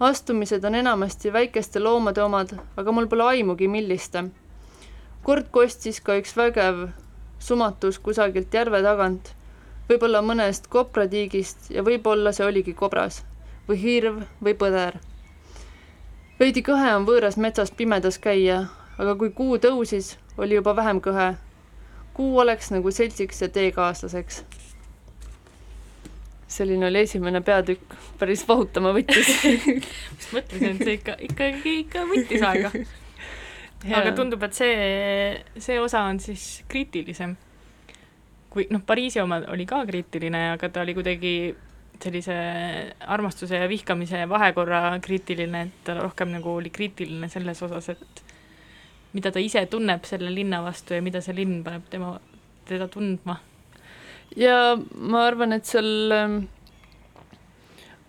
astumised 0.00 0.64
on 0.64 0.74
enamasti 0.74 1.32
väikeste 1.32 1.80
loomade 1.80 2.22
omad, 2.22 2.58
aga 2.76 2.92
mul 2.92 3.06
pole 3.06 3.24
aimugi, 3.24 3.68
milliste. 3.68 4.24
kord 5.22 5.50
kostis 5.50 6.00
ka 6.00 6.16
üks 6.16 6.36
vägev 6.36 6.88
sumatus 7.38 7.98
kusagilt 7.98 8.54
järve 8.54 8.82
tagant 8.82 9.37
võib-olla 9.88 10.20
mõnest 10.22 10.68
kopratiigist 10.72 11.70
ja 11.72 11.82
võib-olla 11.84 12.32
see 12.36 12.46
oligi 12.46 12.74
kobras 12.76 13.22
või 13.68 13.80
hirv 13.80 14.22
või 14.44 14.54
põder. 14.58 14.98
veidi 16.40 16.62
kõhe 16.62 16.92
on 16.96 17.06
võõras 17.08 17.36
metsas 17.36 17.70
pimedas 17.70 18.18
käia, 18.18 18.66
aga 18.98 19.16
kui 19.16 19.30
kuu 19.30 19.58
tõusis, 19.58 20.16
oli 20.36 20.58
juba 20.60 20.76
vähem 20.76 21.00
kõhe. 21.00 21.34
kuu 22.14 22.38
oleks 22.38 22.70
nagu 22.70 22.90
seltsiks 22.90 23.42
ja 23.42 23.48
teekaaslaseks. 23.48 24.44
selline 26.48 26.86
oli 26.86 26.98
esimene 26.98 27.40
peatükk, 27.40 27.96
päris 28.18 28.48
vahutama 28.48 28.92
võttis 28.92 29.44
just 30.16 30.32
mõtlesin, 30.32 30.76
et 30.76 30.84
see 30.84 30.94
ikka, 31.00 31.16
ikkagi 31.20 31.78
ikka 31.80 32.06
võttis 32.12 32.42
aega. 32.42 32.72
aga 33.94 34.12
tundub, 34.12 34.42
et 34.42 34.54
see, 34.54 35.44
see 35.56 35.80
osa 35.80 36.02
on 36.02 36.20
siis 36.20 36.64
kriitilisem 36.68 37.36
kui 38.50 38.66
noh, 38.70 38.82
Pariisi 38.86 39.20
oma 39.20 39.42
oli 39.52 39.66
ka 39.68 39.84
kriitiline, 39.86 40.52
aga 40.54 40.70
ta 40.72 40.84
oli 40.84 40.94
kuidagi 40.96 41.34
sellise 42.02 42.34
armastuse 43.10 43.58
ja 43.58 43.68
vihkamise 43.68 44.22
vahekorra 44.30 44.98
kriitiline, 45.02 45.62
et 45.66 45.84
ta 45.84 45.98
rohkem 45.98 46.30
nagu 46.36 46.58
oli 46.60 46.70
kriitiline 46.70 47.28
selles 47.32 47.62
osas, 47.66 47.90
et 47.94 48.22
mida 49.16 49.32
ta 49.34 49.42
ise 49.42 49.64
tunneb 49.70 50.06
selle 50.06 50.30
linna 50.34 50.62
vastu 50.64 50.94
ja 50.94 51.02
mida 51.04 51.22
see 51.24 51.36
linn 51.36 51.62
paneb 51.66 51.88
tema, 51.90 52.14
teda 52.68 52.88
tundma. 52.92 53.38
ja 54.36 54.76
ma 54.76 55.24
arvan, 55.26 55.56
et 55.56 55.66
seal 55.66 56.14
ähm, 56.14 56.38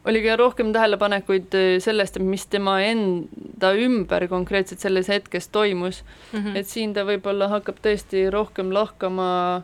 oli 0.06 0.21
ka 0.23 0.36
rohkem 0.39 0.73
tähelepanekuid 0.75 1.56
äh, 1.58 1.71
sellest, 1.84 2.19
mis 2.19 2.45
tema 2.52 2.80
enda 2.84 3.73
ümber 3.73 4.28
konkreetselt 4.32 4.84
selles 4.84 5.10
hetkes 5.10 5.49
toimus 5.49 6.04
mm. 6.32 6.39
-hmm. 6.39 6.58
et 6.58 6.67
siin 6.67 6.93
ta 6.93 7.08
võib-olla 7.08 7.49
hakkab 7.56 7.82
tõesti 7.84 8.30
rohkem 8.32 8.73
lahkama 8.73 9.63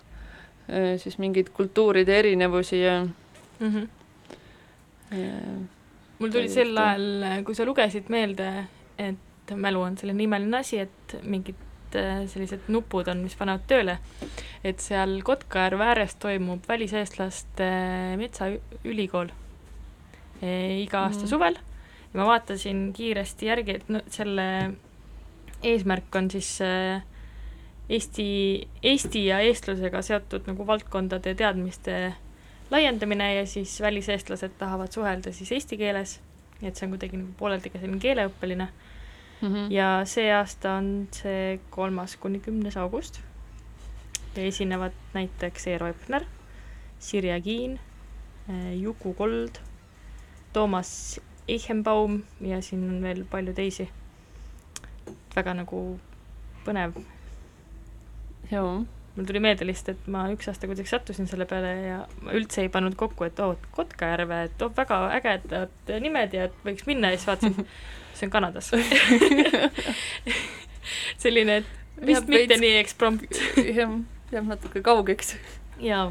siis 0.98 1.20
mingeid 1.22 1.52
kultuuride 1.54 2.20
erinevusi 2.20 2.80
ja 2.82 3.04
mm. 3.04 3.68
-hmm. 3.68 3.88
ja 5.18 5.34
mul 6.20 6.32
tuli 6.32 6.50
sel 6.50 6.78
ajal, 6.78 7.44
kui 7.46 7.56
sa 7.56 7.66
lugesid 7.68 8.10
meelde, 8.10 8.50
et 8.98 9.54
mälu 9.56 9.82
on 9.82 9.98
selline 9.98 10.24
imeline 10.24 10.58
asi, 10.58 10.80
et 10.86 11.16
mingid 11.24 11.96
äh, 11.96 12.24
sellised 12.32 12.70
nupud 12.72 13.08
on, 13.12 13.24
mis 13.26 13.36
panevad 13.38 13.66
tööle, 13.70 13.98
et 14.64 14.82
seal 14.84 15.20
Kotkajärve 15.26 15.90
ääres 15.92 16.16
toimub 16.22 16.66
väliseestlaste 16.68 17.70
metsaülikool 18.18 19.32
e, 20.42 20.50
iga 20.82 21.06
aasta 21.06 21.26
mm 21.26 21.34
suvel 21.36 21.58
ja 22.16 22.22
ma 22.22 22.30
vaatasin 22.32 22.88
kiiresti 22.96 23.52
järgi, 23.52 23.78
et 23.80 23.90
no 23.92 24.02
selle 24.12 24.48
eesmärk 25.66 26.16
on 26.16 26.32
siis 26.32 26.58
äh, 26.64 27.04
Eesti, 27.90 28.28
Eesti 28.84 29.26
ja 29.28 29.40
eestlusega 29.46 30.02
seotud 30.02 30.48
nagu 30.50 30.66
valdkondade 30.68 31.36
teadmiste 31.38 32.16
laiendamine 32.72 33.36
ja 33.36 33.46
siis 33.46 33.82
väliseestlased 33.82 34.58
tahavad 34.58 34.92
suhelda 34.92 35.34
siis 35.34 35.52
eesti 35.52 35.78
keeles, 35.78 36.20
nii 36.62 36.72
et 36.72 36.76
see 36.76 36.88
on 36.88 36.96
kuidagi 36.96 37.20
nagu 37.22 37.36
pooleldi 37.38 37.70
ka 37.70 37.80
selline 37.80 38.02
keeleõppeline 38.02 38.66
mm. 38.66 39.48
-hmm. 39.48 39.72
ja 39.74 40.02
see 40.10 40.34
aasta 40.34 40.74
on 40.80 41.08
see 41.12 41.60
kolmas 41.70 42.18
kuni 42.18 42.40
kümnes 42.40 42.78
august 42.78 43.22
ja 44.36 44.44
esinevad 44.44 44.92
näiteks 45.14 45.68
Eero 45.68 45.88
Epner, 45.88 46.26
Sirje 47.00 47.42
Kiin, 47.42 47.80
eh, 48.50 48.82
Juku 48.82 49.14
Kold, 49.14 49.62
Toomas 50.54 51.22
Eichenbaum 51.48 52.24
ja 52.42 52.62
siin 52.62 52.90
on 52.90 53.02
veel 53.02 53.26
palju 53.26 53.54
teisi. 53.54 53.90
väga 55.36 55.54
nagu 55.54 56.00
põnev 56.66 56.94
joo 58.52 58.86
mul 59.16 59.26
tuli 59.26 59.40
meelde 59.40 59.66
lihtsalt, 59.68 59.96
et 59.96 60.08
ma 60.12 60.26
üks 60.34 60.50
aasta 60.52 60.68
kuidagi 60.68 60.92
sattusin 60.92 61.28
selle 61.30 61.48
peale 61.48 61.72
ja 61.86 62.00
ma 62.24 62.36
üldse 62.36 62.66
ei 62.66 62.72
pannud 62.72 62.98
kokku, 63.00 63.28
et 63.28 63.40
oo 63.40 63.54
oh,, 63.54 63.68
Kotkajärve, 63.78 64.42
et 64.50 64.66
oh, 64.66 64.74
väga 64.76 65.00
ägedad 65.16 65.94
nimed 66.04 66.36
ja 66.36 66.50
et 66.50 66.58
võiks 66.66 66.88
minna 66.90 67.14
ja 67.14 67.20
siis 67.20 67.30
vaatasin, 67.30 67.70
see 68.18 68.28
on 68.28 68.34
Kanadas 68.34 68.72
selline, 71.24 71.62
et 71.62 71.70
vist 72.02 72.18
jääb 72.18 72.32
mitte 72.34 72.56
veits... 72.56 72.64
nii 72.66 72.80
eksprompt. 72.82 73.42
jah, 73.80 73.96
jääb 74.36 74.52
natuke 74.52 74.84
kaugeks. 74.84 75.36
jaa. 75.80 76.10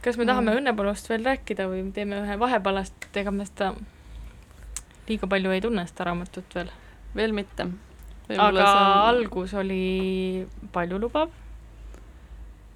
kas 0.00 0.16
me 0.16 0.24
tahame 0.24 0.54
mm. 0.54 0.62
õnnepalust 0.62 1.12
veel 1.12 1.28
rääkida 1.28 1.68
või 1.68 1.84
teeme 1.92 2.22
ühe 2.24 2.40
vahepalast, 2.40 3.10
ega 3.20 3.36
me 3.36 3.44
seda 3.44 3.74
liiga 5.10 5.28
palju 5.28 5.52
ei 5.52 5.60
tunne, 5.60 5.84
seda 5.92 6.08
raamatut 6.08 6.56
veel? 6.56 6.72
veel 7.12 7.36
mitte 7.36 7.68
aga 8.38 8.66
on... 8.66 8.92
algus 9.08 9.54
oli 9.54 10.46
paljulubav. 10.72 11.30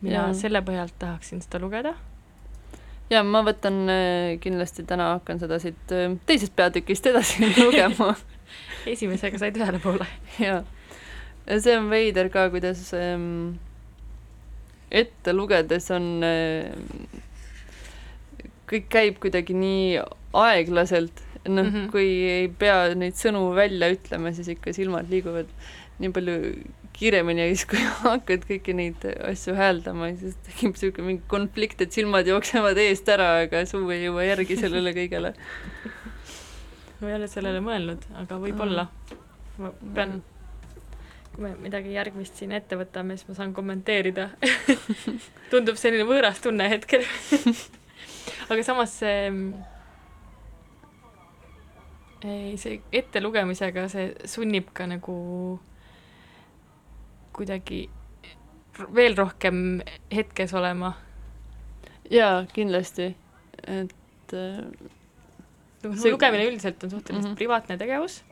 mina 0.01 0.29
ja. 0.29 0.35
selle 0.35 0.61
põhjalt 0.65 0.95
tahaksin 0.99 1.43
seda 1.45 1.61
lugeda. 1.63 1.95
ja 3.11 3.23
ma 3.25 3.45
võtan 3.47 3.85
äh, 3.89 4.37
kindlasti 4.43 4.87
täna 4.89 5.15
hakkan 5.15 5.43
seda 5.43 5.59
siit 5.63 5.93
äh, 5.95 6.17
teisest 6.27 6.57
peatükist 6.57 7.07
edasi 7.07 7.51
lugema 7.65 8.15
esimesega 8.95 9.39
said 9.39 9.61
ühele 9.61 9.81
poole. 9.83 10.09
jaa, 10.39 10.63
see 11.59 11.77
on 11.79 11.91
veider 11.93 12.31
ka, 12.33 12.49
kuidas 12.55 12.87
ähm, 12.99 13.61
ette 14.91 15.35
lugedes 15.35 15.91
on 15.95 16.25
äh, 16.27 16.73
kõik 18.71 18.91
käib 18.93 19.21
kuidagi 19.23 19.57
nii 19.57 20.01
aeglaselt 20.35 21.23
noh 21.49 21.65
mm 21.65 21.71
-hmm., 21.71 21.91
kui 21.93 22.09
ei 22.31 22.49
pea 22.49 22.95
neid 22.95 23.17
sõnu 23.21 23.55
välja 23.57 23.91
ütlema, 23.93 24.33
siis 24.33 24.49
ikka 24.55 24.73
silmad 24.73 25.11
liiguvad 25.13 25.51
nii 25.99 26.11
palju 26.15 26.37
kiiremini 26.95 27.43
ja 27.43 27.49
siis, 27.53 27.65
kui 27.71 27.83
hakkad 28.05 28.47
kõiki 28.49 28.75
neid 28.77 29.07
asju 29.31 29.55
hääldama, 29.59 30.13
siis 30.19 30.37
tekib 30.47 30.75
niisugune 30.75 31.09
mingi 31.09 31.25
konflikt, 31.31 31.83
et 31.85 31.95
silmad 31.95 32.29
jooksevad 32.31 32.79
eest 32.83 33.09
ära, 33.13 33.31
aga 33.45 33.65
suu 33.69 33.89
ei 33.95 34.07
jõua 34.07 34.27
järgi 34.29 34.59
sellele 34.61 34.95
kõigele. 34.99 35.35
Ma 37.01 37.11
ei 37.11 37.19
ole 37.19 37.29
sellele 37.29 37.61
mõelnud, 37.65 38.07
aga 38.23 38.39
võib-olla. 38.41 38.87
ma 39.59 39.71
pean, 39.95 40.23
kui 41.35 41.45
me 41.45 41.53
midagi 41.61 41.93
järgmist 41.95 42.39
siin 42.41 42.55
ette 42.57 42.79
võtame, 42.79 43.19
siis 43.19 43.29
ma 43.29 43.39
saan 43.39 43.53
kommenteerida. 43.55 44.31
Tundub 45.53 45.79
selline 45.79 46.07
võõras 46.09 46.41
tunne 46.43 46.71
hetkel. 46.71 47.05
Aga 48.49 48.63
samas 48.65 48.95
see 49.03 49.31
ei, 52.25 52.57
see 52.61 52.81
ettelugemisega, 52.93 53.87
see 53.93 54.11
sunnib 54.29 54.71
ka 54.77 54.87
nagu 54.89 55.17
kuidagi 57.35 57.85
veel 58.95 59.17
rohkem 59.19 59.81
hetkes 60.13 60.55
olema. 60.57 60.95
jaa, 62.11 62.45
kindlasti, 62.53 63.15
et 63.65 64.35
äh, 64.37 64.61
see 65.97 66.13
lugemine 66.13 66.47
üldiselt 66.49 66.83
on 66.85 66.91
suhteliselt 66.91 67.25
mm 67.25 67.33
-hmm. 67.33 67.39
privaatne 67.41 67.79
tegevus, 67.81 68.23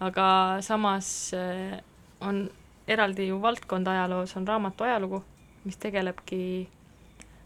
aga 0.00 0.58
samas 0.60 1.32
äh, 1.34 1.80
on 2.20 2.50
eraldi 2.88 3.28
ju 3.28 3.42
valdkond 3.42 3.86
ajaloos, 3.86 4.36
on 4.36 4.46
raamatu 4.48 4.84
ajalugu, 4.84 5.24
mis 5.64 5.76
tegelebki 5.76 6.68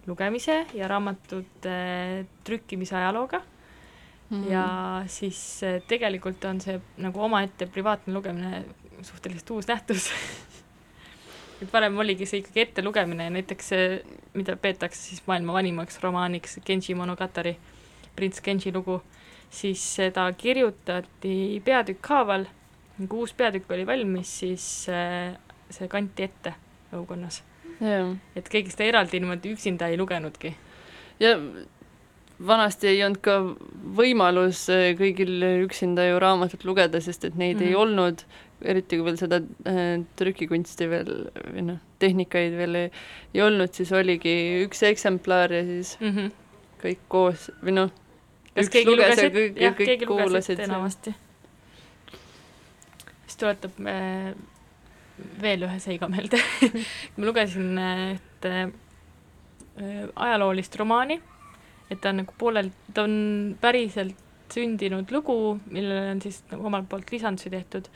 lugemise 0.07 0.67
ja 0.75 0.89
raamatute 0.89 2.27
trükkimise 2.45 2.97
ajalooga 2.97 3.43
Mhm. 4.31 4.51
ja 4.51 4.65
siis 5.11 5.63
eh, 5.67 5.81
tegelikult 5.91 6.45
on 6.45 6.61
see 6.63 6.79
nagu 7.03 7.21
omaette 7.27 7.67
privaatne 7.67 8.15
lugemine 8.15 8.65
suhteliselt 9.03 9.51
uus 9.51 9.67
nähtus 9.67 10.07
et 11.63 11.73
varem 11.73 11.99
oligi 11.99 12.29
see 12.29 12.41
ikkagi 12.45 12.63
ettelugemine 12.65 13.27
näiteks 13.35 13.73
see, 13.73 13.89
mida 14.39 14.57
peetakse 14.57 15.01
siis 15.01 15.25
maailma 15.27 15.57
vanimaks 15.59 15.99
romaaniks, 16.03 16.59
Genji 16.67 16.95
Monogatari, 16.95 17.57
prints 18.17 18.43
Genji 18.43 18.73
lugu, 18.75 19.01
siis 19.51 19.83
seda 19.97 20.29
kirjutati 20.39 21.61
peatükk 21.65 22.13
haaval, 22.13 22.47
kui 23.01 23.25
uus 23.25 23.35
peatükk 23.37 23.75
oli 23.75 23.87
valmis, 23.89 24.33
siis 24.45 24.65
eh, 24.93 25.35
see 25.71 25.91
kanti 25.91 26.29
ette 26.29 26.55
õukonnas. 26.97 27.43
jah, 27.81 28.15
et 28.37 28.49
keegi 28.49 28.73
seda 28.73 28.89
eraldi 28.89 29.21
niimoodi 29.21 29.53
üksinda 29.57 29.91
ei 29.91 29.99
lugenudki. 29.99 30.55
ja 31.21 31.37
vanasti 32.47 32.89
ei 32.89 33.03
olnud 33.05 33.21
ka 33.25 33.35
võimalus 33.97 34.63
eh, 34.73 34.95
kõigil 34.99 35.43
üksinda 35.67 36.07
ju 36.09 36.19
raamatut 36.23 36.65
lugeda, 36.65 37.01
sest 37.01 37.25
et 37.25 37.35
neid 37.37 37.57
mm 37.57 37.61
-hmm. 37.61 37.67
ei 37.67 37.73
Mhm. 37.75 37.81
olnud, 37.83 38.23
eriti 38.65 38.97
kui 38.97 39.05
veel 39.05 39.17
seda 39.17 39.37
äh, 39.67 40.05
trükikunsti 40.17 40.89
veel 40.91 41.31
või 41.55 41.63
noh, 41.65 41.79
tehnikaid 41.99 42.57
veel 42.57 42.75
ei, 42.75 42.91
ei 43.35 43.43
olnud, 43.43 43.73
siis 43.73 43.93
oligi 43.93 44.65
üks 44.67 44.83
eksemplar 44.83 45.53
ja 45.53 45.63
siis 45.65 45.97
mm. 46.01 46.11
-hmm. 46.17 46.31
kõik 46.83 46.99
koos 47.09 47.51
või 47.65 47.73
noh, 47.73 47.91
Üks 48.57 48.69
luges 48.75 48.87
luges 48.87 49.19
ja 49.23 49.29
kõik- 49.31 49.61
jah, 49.61 49.75
kõik 49.79 50.07
kuulasid 50.07 50.59
enamasti. 50.61 51.15
mis 53.25 53.37
tuletab 53.37 53.71
äh, 53.87 54.35
veel 55.43 55.63
ühe 55.63 55.79
seiga 55.81 56.09
meelde 56.09 56.41
ma 57.17 57.25
lugesin 57.27 57.79
äh, 57.79 58.15
ühte 58.17 58.53
äh, 59.81 60.09
ajaloolist 60.17 60.77
romaani, 60.77 61.21
et 61.91 62.01
ta 62.01 62.13
on 62.13 62.21
nagu 62.23 62.35
poolelt, 62.39 62.75
ta 62.95 63.05
on 63.09 63.57
päriselt 63.61 64.19
sündinud 64.51 65.11
lugu, 65.15 65.37
millele 65.71 66.11
on 66.15 66.23
siis 66.23 66.41
nagu 66.51 66.67
omalt 66.67 66.89
poolt 66.91 67.11
lisandusi 67.13 67.51
tehtud. 67.53 67.87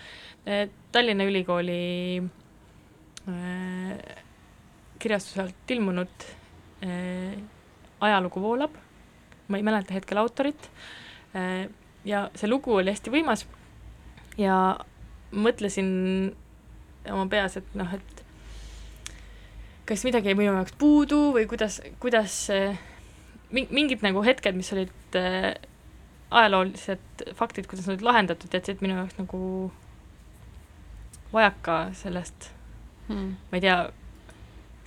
Tallinna 0.94 1.26
Ülikooli 1.26 2.22
äh, 3.28 3.94
kirjastuselt 5.02 5.74
ilmunud 5.74 6.28
äh, 6.86 7.34
Ajalugu 8.04 8.42
voolab, 8.42 8.74
ma 9.48 9.58
ei 9.58 9.66
mäleta 9.66 9.94
hetkel 9.96 10.18
autorit. 10.20 10.70
Ja 12.04 12.18
see 12.36 12.50
lugu 12.50 12.74
oli 12.76 12.92
hästi 12.92 13.10
võimas. 13.10 13.46
Ja 14.36 14.76
mõtlesin 15.32 15.88
oma 17.10 17.24
peas, 17.32 17.56
et 17.56 17.72
noh, 17.78 17.88
et 17.96 18.24
kas 19.88 20.04
midagi 20.04 20.30
jäi 20.30 20.36
minu 20.38 20.52
jaoks 20.52 20.76
puudu 20.80 21.20
või 21.34 21.46
kuidas, 21.48 21.80
kuidas 22.02 22.36
mi- 22.50 22.93
mingid 23.54 24.02
nagu 24.04 24.22
hetked, 24.26 24.56
mis 24.58 24.72
olid 24.74 25.18
äh, 25.18 25.54
ajaloolised 26.34 27.26
faktid, 27.38 27.68
kuidas 27.70 27.86
nad 27.86 27.94
olid 27.94 28.06
lahendatud, 28.06 28.54
jätsid 28.54 28.82
minu 28.84 28.98
jaoks 28.98 29.18
nagu 29.20 29.40
vajaka 31.34 31.78
sellest, 31.98 32.50
hmm. 33.08 33.30
ma 33.50 33.58
ei 33.58 33.64
tea, 33.64 33.76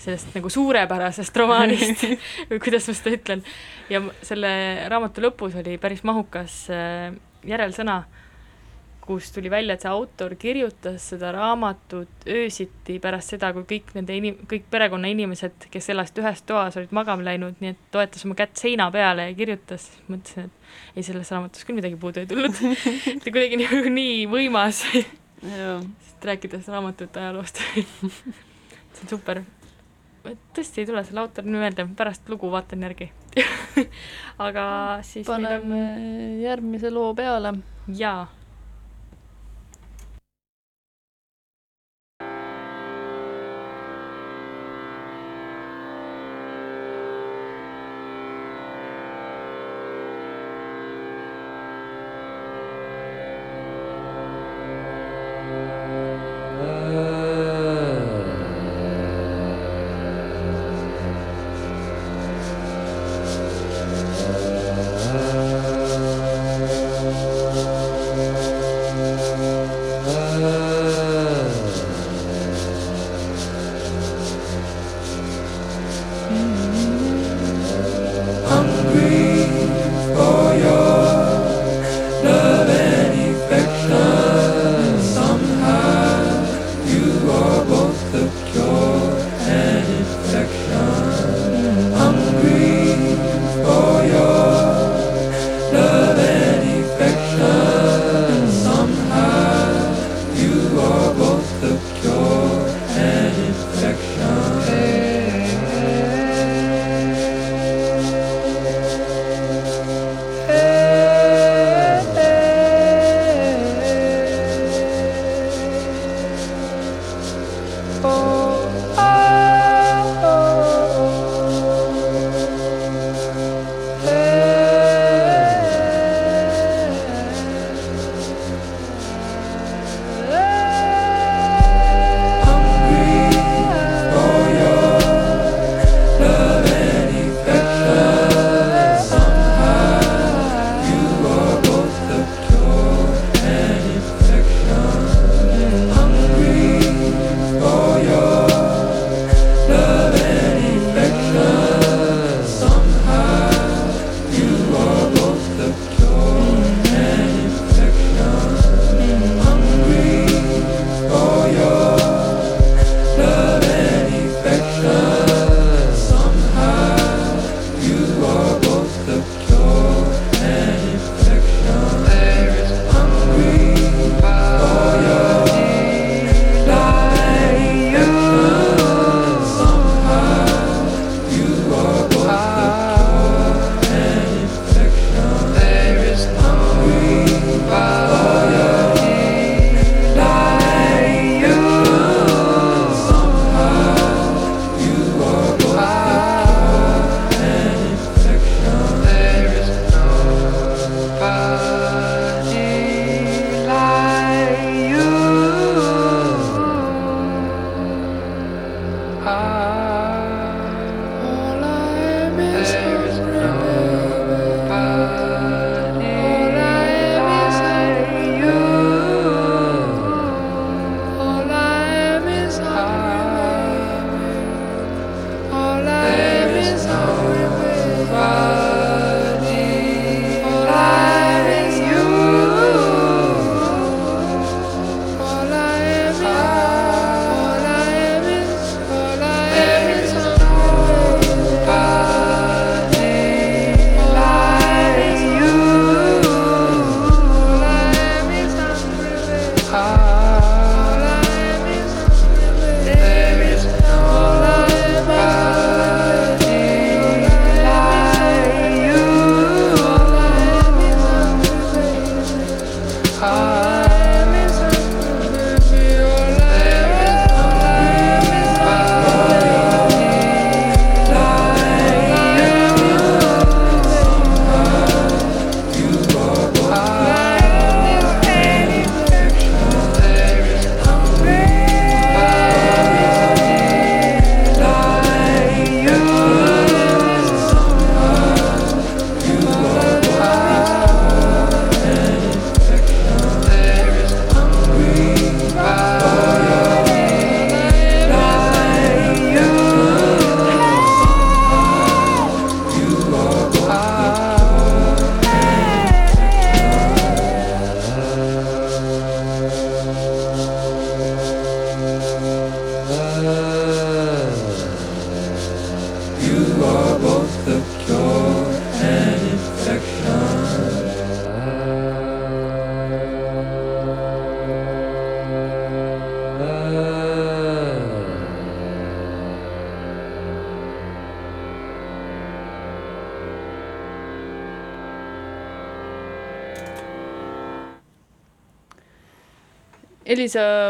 sellest 0.01 0.35
nagu 0.37 0.51
suurepärasest 0.53 1.39
romaanist 1.41 2.03
või 2.51 2.61
kuidas 2.63 2.87
ma 2.89 2.95
seda 2.97 3.15
ütlen. 3.17 3.43
ja 3.89 4.03
selle 4.25 4.51
raamatu 4.91 5.23
lõpus 5.23 5.57
oli 5.59 5.77
päris 5.81 6.03
mahukas 6.07 6.65
äh, 6.73 7.11
järelsõna, 7.47 8.01
kus 9.07 9.31
tuli 9.31 9.49
välja, 9.51 9.75
et 9.77 9.83
see 9.83 9.91
autor 9.91 10.35
kirjutas 10.39 11.05
seda 11.13 11.31
raamatut 11.35 12.27
öösiti 12.27 12.97
pärast 13.03 13.33
seda, 13.33 13.53
kui 13.55 13.63
kõik 13.69 13.93
nende 13.95 14.15
inim-, 14.17 14.41
kõik 14.49 14.67
perekonna 14.71 15.11
inimesed, 15.13 15.69
kes 15.71 15.89
elasid 15.93 16.19
ühes 16.21 16.43
toas, 16.47 16.77
olid 16.79 16.93
magama 16.95 17.25
läinud, 17.29 17.57
nii 17.63 17.71
et 17.73 17.83
toetas 17.93 18.27
oma 18.27 18.35
kätt 18.39 18.59
seina 18.59 18.89
peale 18.93 19.29
ja 19.29 19.35
kirjutas, 19.37 19.87
mõtlesin, 20.11 20.49
et 20.49 20.97
ei, 20.97 21.05
selles 21.07 21.31
raamatus 21.31 21.67
küll 21.67 21.79
midagi 21.79 21.99
puudu 22.01 22.23
ei 22.23 22.29
tulnud. 22.29 22.59
ta 23.23 23.31
kuidagi 23.31 23.61
nii, 23.63 23.83
nii 23.95 24.17
võimas. 24.31 24.83
Sest 24.91 26.27
rääkides 26.27 26.67
raamatute 26.73 27.23
ajaloost. 27.23 27.61
see 27.63 29.05
on 29.05 29.11
super. 29.11 29.43
tõesti 30.57 30.83
ei 30.83 30.89
tule 30.89 31.03
selle 31.07 31.23
autori 31.23 31.47
nimi 31.47 31.63
meelde, 31.63 31.87
pärast 31.95 32.27
lugu 32.27 32.51
vaatan 32.51 32.83
järgi. 32.83 33.11
Aga 34.47 34.65
siis 35.07 35.27
paneme 35.29 35.83
on 35.93 36.41
järgmise 36.41 36.91
loo 36.91 37.13
peale. 37.15 37.53
jaa 37.95 38.25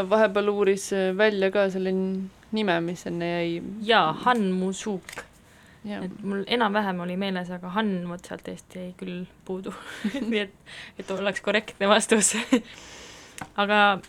vahepeal 0.10 0.52
uuris 0.52 0.92
välja 1.18 1.52
ka 1.52 1.68
selle 1.74 1.94
nime, 2.52 2.78
mis 2.82 3.06
enne 3.10 3.32
jäi. 3.32 3.64
jaa, 3.88 4.12
Han 4.26 4.52
Mu-suk. 4.58 5.24
et 5.88 6.24
mul 6.24 6.44
enam-vähem 6.48 7.00
oli 7.00 7.16
meeles, 7.18 7.50
aga 7.52 7.70
Han 7.78 8.10
vot 8.10 8.26
sealt 8.26 8.48
eest 8.52 8.76
jäi 8.76 8.94
küll 9.00 9.26
puudu 9.46 9.72
nii 10.30 10.40
et, 10.46 10.56
et 11.00 11.12
oleks 11.12 11.42
korrektne 11.42 11.88
vastus 11.88 12.34
aga 13.64 14.00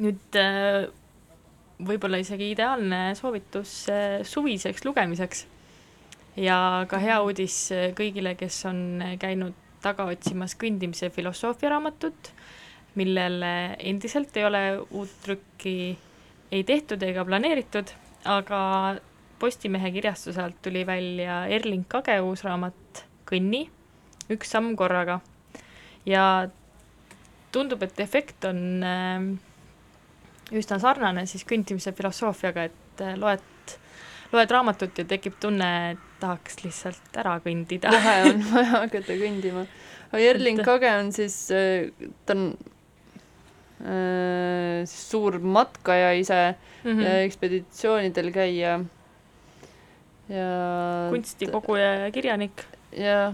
nüüd 0.00 0.38
äh, 0.38 0.88
võib-olla 1.86 2.20
isegi 2.20 2.50
ideaalne 2.54 3.14
soovitus 3.18 3.72
äh, 3.92 4.20
suviseks 4.26 4.84
lugemiseks. 4.84 5.46
ja 6.36 6.86
ka 6.88 7.00
hea 7.02 7.20
uudis 7.24 7.56
äh, 7.72 7.90
kõigile, 7.96 8.36
kes 8.38 8.64
on 8.68 9.02
äh, 9.02 9.16
käinud 9.20 9.56
taga 9.82 10.06
otsimas 10.12 10.54
kõndimise 10.60 11.10
filosoofia 11.10 11.72
raamatut, 11.72 12.32
millele 12.98 13.76
endiselt 13.78 14.36
ei 14.36 14.44
ole 14.44 14.62
uut 14.90 15.12
trükki 15.22 15.76
ei 16.50 16.64
tehtud 16.64 17.02
ega 17.02 17.24
planeeritud, 17.24 17.92
aga 18.28 18.60
Postimehe 19.40 19.88
kirjastuse 19.94 20.42
alt 20.42 20.58
tuli 20.62 20.82
välja 20.86 21.46
Erling 21.48 21.86
Kage 21.88 22.18
uus 22.20 22.42
raamat 22.44 23.04
Kõnni, 23.30 23.62
üks 24.28 24.50
samm 24.52 24.74
korraga. 24.76 25.20
ja 26.04 26.48
tundub, 27.52 27.82
et 27.82 28.00
efekt 28.00 28.44
on 28.44 28.82
äh, 28.84 29.22
üsna 30.52 30.78
sarnane 30.82 31.24
siis 31.30 31.46
kõndimise 31.48 31.92
filosoofiaga, 31.96 32.66
et 32.68 33.04
äh, 33.04 33.14
loed, 33.16 33.76
loed 34.34 34.52
raamatut 34.52 34.98
ja 34.98 35.06
tekib 35.08 35.38
tunne, 35.40 35.70
et 35.94 36.04
tahaks 36.20 36.60
lihtsalt 36.64 37.16
ära 37.22 37.38
kõndida. 37.44 37.94
kohe 37.94 38.16
on 38.32 38.44
vaja 38.50 38.74
hakata 38.82 39.16
kõndima. 39.22 39.64
Erling 40.18 40.60
Kage 40.66 40.90
on 40.98 41.12
siis, 41.14 41.38
ta 42.26 42.36
on 42.36 42.50
siis 42.50 42.79
suur 44.86 45.38
matkaja 45.40 46.12
ise 46.12 46.54
mm 46.84 47.00
ja 47.00 47.08
-hmm. 47.08 47.24
ekspeditsioonidel 47.26 48.32
käija. 48.32 48.80
ja 50.28 50.48
kunstikoguja 51.10 51.94
ja 52.04 52.10
kirjanik, 52.10 52.64
ja 52.92 53.32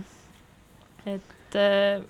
et 1.06 1.56
äh, 1.56 2.02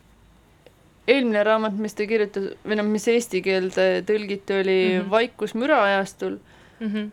eelmine 1.07 1.43
raamat, 1.47 1.77
mis 1.79 1.95
ta 1.95 2.07
kirjutas 2.07 2.51
või 2.67 2.79
noh, 2.81 2.89
mis 2.89 3.07
eesti 3.09 3.43
keelde 3.45 3.87
tõlgiti, 4.07 4.61
oli 4.61 4.79
mm. 4.79 5.01
-hmm. 5.01 5.11
Vaikus 5.11 5.55
müraajastul, 5.55 6.39
mm 6.81 6.87
-hmm. 6.87 7.11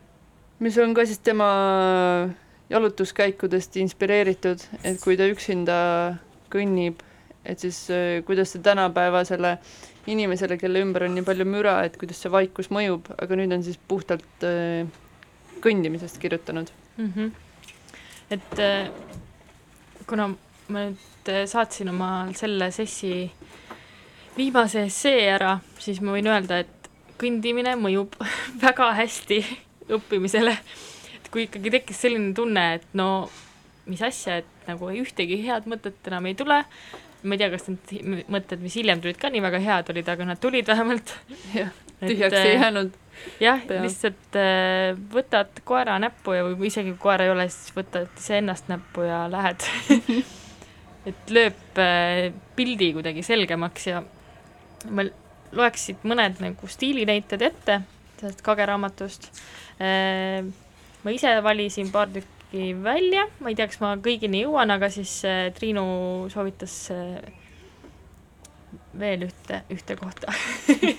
mis 0.59 0.77
on 0.77 0.93
ka 0.93 1.05
siis 1.05 1.19
tema 1.19 1.49
jalutuskäikudest 2.69 3.75
inspireeritud, 3.77 4.59
et 4.83 5.01
kui 5.01 5.17
ta 5.17 5.27
üksinda 5.29 5.77
kõnnib, 6.53 7.01
et 7.45 7.59
siis 7.59 7.89
äh, 7.91 8.23
kuidas 8.25 8.51
see 8.51 8.61
tänapäevasele 8.61 9.57
inimesele, 10.07 10.57
kelle 10.59 10.81
ümber 10.83 11.07
on 11.07 11.15
nii 11.15 11.25
palju 11.27 11.45
müra, 11.47 11.77
et 11.87 11.95
kuidas 11.99 12.19
see 12.23 12.31
vaikus 12.33 12.69
mõjub, 12.73 13.07
aga 13.21 13.37
nüüd 13.39 13.55
on 13.55 13.63
siis 13.65 13.79
puhtalt 13.87 14.45
äh, 14.47 14.83
kõndimisest 15.63 16.19
kirjutanud. 16.19 16.71
mm. 16.97 17.11
-hmm. 17.15 17.31
et 18.29 18.59
äh, 18.59 18.89
kuna 20.07 20.33
ma 20.67 20.87
nüüd 20.89 21.29
äh, 21.31 21.45
saatsin 21.47 21.89
oma 21.89 22.29
selle 22.35 22.71
sessi 22.71 23.31
viimase 24.37 24.87
essee 24.89 25.29
ära, 25.29 25.59
siis 25.79 26.01
ma 26.01 26.15
võin 26.15 26.27
öelda, 26.27 26.59
et 26.59 26.89
kõndimine 27.21 27.75
mõjub 27.79 28.17
väga 28.65 28.91
hästi 28.99 29.39
õppimisele. 29.89 30.57
et 31.15 31.29
kui 31.31 31.47
ikkagi 31.47 31.71
tekkis 31.71 32.01
selline 32.01 32.33
tunne, 32.33 32.73
et 32.75 32.87
no 32.93 33.29
mis 33.85 34.01
asja, 34.01 34.37
et 34.41 34.67
nagu 34.67 34.89
ühtegi 34.91 35.41
head 35.43 35.67
mõtet 35.67 36.07
enam 36.07 36.25
ei 36.25 36.35
tule, 36.39 36.63
ma 37.23 37.35
ei 37.35 37.41
tea, 37.41 37.49
kas 37.53 37.69
need 37.69 38.25
mõtted, 38.31 38.61
mis 38.63 38.75
hiljem 38.79 39.01
tulid, 39.03 39.17
ka 39.21 39.31
nii 39.31 39.43
väga 39.43 39.61
head 39.63 39.89
olid, 39.93 40.11
aga 40.13 40.27
nad 40.27 40.41
tulid 40.43 40.67
vähemalt. 40.67 41.15
jah, 41.55 41.71
tühjaks 42.01 42.37
äh, 42.37 42.47
ei 42.49 42.57
jäänud. 42.57 42.99
jah, 43.43 43.65
lihtsalt 43.69 44.37
äh, 44.39 44.91
võtad 45.13 45.63
koera 45.67 45.97
näppu 46.03 46.35
ja 46.35 46.45
või 46.49 46.69
isegi 46.71 46.93
kui 46.93 47.03
koera 47.07 47.27
ei 47.27 47.33
ole, 47.33 47.47
siis 47.53 47.75
võtad 47.77 48.11
iseennast 48.19 48.71
näppu 48.71 49.07
ja 49.07 49.23
lähed 49.31 49.63
et 51.09 51.33
lööb 51.35 51.81
äh, 51.81 52.29
pildi 52.57 52.91
kuidagi 52.97 53.23
selgemaks 53.25 53.87
ja 53.91 54.03
ma 54.91 55.07
loeks 55.53 55.89
siit 55.89 56.05
mõned 56.07 56.39
nagu 56.43 56.69
stiilinäited 56.69 57.43
ette 57.45 57.81
sellest 58.19 58.43
Kage 58.45 58.67
raamatust 58.67 59.29
äh,. 59.79 60.43
ma 61.03 61.11
ise 61.15 61.35
valisin 61.43 61.91
paar 61.91 62.11
tükki 62.11 62.42
välja, 62.83 63.27
ma 63.39 63.49
ei 63.49 63.55
tea, 63.57 63.67
kas 63.69 63.79
ma 63.81 63.95
kõigini 64.01 64.43
jõuan, 64.43 64.71
aga 64.73 64.89
siis 64.93 65.13
äh, 65.25 65.47
Triinu 65.55 65.85
soovitas 66.33 66.75
äh, 66.93 67.17
veel 68.99 69.25
ühte, 69.27 69.63
ühte 69.73 69.97
kohta 69.97 70.33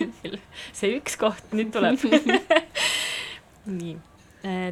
see 0.78 0.96
üks 0.96 1.16
koht 1.20 1.54
nüüd 1.54 1.70
tuleb 1.74 2.02
nii. 3.78 3.94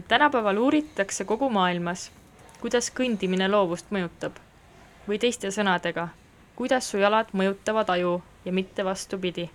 tänapäeval 0.08 0.58
uuritakse 0.58 1.24
kogu 1.24 1.48
maailmas, 1.54 2.10
kuidas 2.60 2.90
kõndimine 2.94 3.46
loovust 3.48 3.94
mõjutab 3.94 4.36
või 5.06 5.18
teiste 5.22 5.50
sõnadega, 5.54 6.08
kuidas 6.58 6.90
su 6.90 6.98
jalad 6.98 7.30
mõjutavad 7.32 7.90
aju 7.94 8.20
ja 8.44 8.52
mitte 8.52 8.84
vastupidi. 8.84 9.48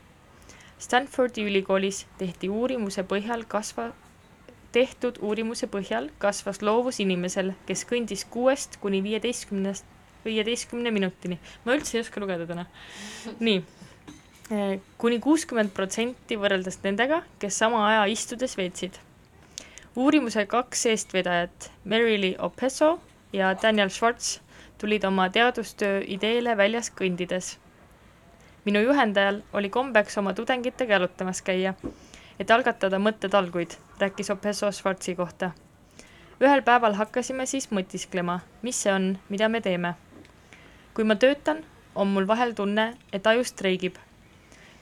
Stanfordi 0.80 1.44
ülikoolis 1.48 2.06
tehti 2.18 2.50
uurimuse 2.50 3.04
põhjal 3.04 3.46
kasva, 3.50 3.92
tehtud 4.78 5.18
uurimuse 5.26 5.68
põhjal 5.74 6.12
kasvas 6.22 6.62
loovus 6.62 7.02
inimesel, 7.04 7.56
kes 7.66 7.84
kõndis 7.90 8.24
kuuest 8.30 8.78
kuni 8.84 9.02
viieteistkümnest, 9.04 9.86
viieteistkümne 10.26 10.94
minutini. 10.94 11.40
ma 11.66 11.76
üldse 11.76 11.98
ei 11.98 12.06
oska 12.06 12.22
lugeda 12.22 12.46
täna. 12.46 12.66
nii 13.40 13.63
kuni 14.98 15.20
kuuskümmend 15.20 15.74
protsenti 15.76 16.38
võrreldes 16.40 16.80
nendega, 16.84 17.22
kes 17.40 17.58
sama 17.60 17.84
aja 17.90 18.06
istudes 18.08 18.56
veetsid. 18.58 19.00
uurimuse 19.98 20.46
kaks 20.46 20.86
eestvedajat, 20.86 21.72
Mary-Lee 21.84 22.38
Opeso 22.40 23.00
ja 23.34 23.56
Daniel 23.62 23.90
Schwartz, 23.90 24.40
tulid 24.78 25.04
oma 25.04 25.30
teadustöö 25.30 26.04
ideele 26.08 26.58
väljas 26.58 26.92
kõndides. 26.92 27.58
minu 28.66 28.80
juhendajal 28.80 29.42
oli 29.54 29.70
kombeks 29.70 30.18
oma 30.18 30.34
tudengitega 30.34 30.94
jalutamas 30.94 31.42
käia, 31.42 31.74
et 32.39 32.52
algatada 32.52 33.00
mõttetalguid, 33.00 33.78
rääkis 34.00 34.30
Opeso 34.30 34.71
Schwartzi 34.71 35.15
kohta. 35.15 35.52
ühel 36.41 36.62
päeval 36.62 36.93
hakkasime 36.93 37.45
siis 37.45 37.71
mõtisklema, 37.71 38.39
mis 38.62 38.84
see 38.84 38.93
on, 38.93 39.17
mida 39.30 39.50
me 39.50 39.62
teeme. 39.62 39.95
kui 40.93 41.04
ma 41.04 41.15
töötan, 41.15 41.63
on 41.95 42.08
mul 42.08 42.28
vahel 42.28 42.54
tunne, 42.54 42.93
et 43.13 43.28
aju 43.28 43.43
streigib 43.43 43.97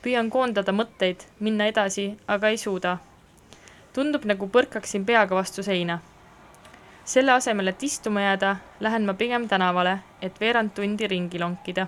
püüan 0.06 0.28
koondada 0.30 0.70
mõtteid, 0.70 1.24
minna 1.42 1.66
edasi, 1.72 2.12
aga 2.30 2.52
ei 2.54 2.58
suuda. 2.62 2.98
tundub, 3.94 4.26
nagu 4.30 4.48
põrkaksin 4.54 5.06
peaga 5.06 5.36
vastu 5.36 5.64
seina. 5.64 6.00
selle 7.06 7.32
asemel, 7.32 7.68
et 7.68 7.84
istuma 7.84 8.22
jääda, 8.22 8.56
lähen 8.80 9.06
ma 9.06 9.14
pigem 9.14 9.48
tänavale, 9.48 9.98
et 10.22 10.40
veerand 10.40 10.74
tundi 10.76 11.08
ringi 11.08 11.40
lonkida. 11.40 11.88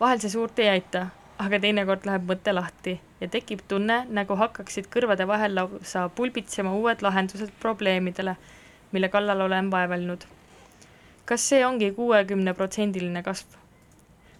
vahel 0.00 0.20
see 0.20 0.30
suurt 0.30 0.58
ei 0.58 0.68
aita, 0.68 1.06
aga 1.38 1.58
teinekord 1.60 2.06
läheb 2.08 2.24
mõte 2.30 2.52
lahti 2.54 2.96
ja 3.20 3.28
tekib 3.28 3.60
tunne, 3.68 3.98
nagu 4.08 4.36
hakkaksid 4.40 4.88
kõrvade 4.92 5.26
vahel 5.28 5.54
lausa 5.58 6.06
pulbitsema 6.08 6.72
uued 6.78 7.04
lahendused 7.04 7.52
probleemidele, 7.60 8.36
mille 8.92 9.08
kallal 9.08 9.40
olen 9.44 9.70
vaevelnud. 9.70 10.24
kas 11.24 11.48
see 11.48 11.66
ongi 11.66 11.92
kuuekümneprotsendiline 11.92 13.22
kasv? 13.22 13.46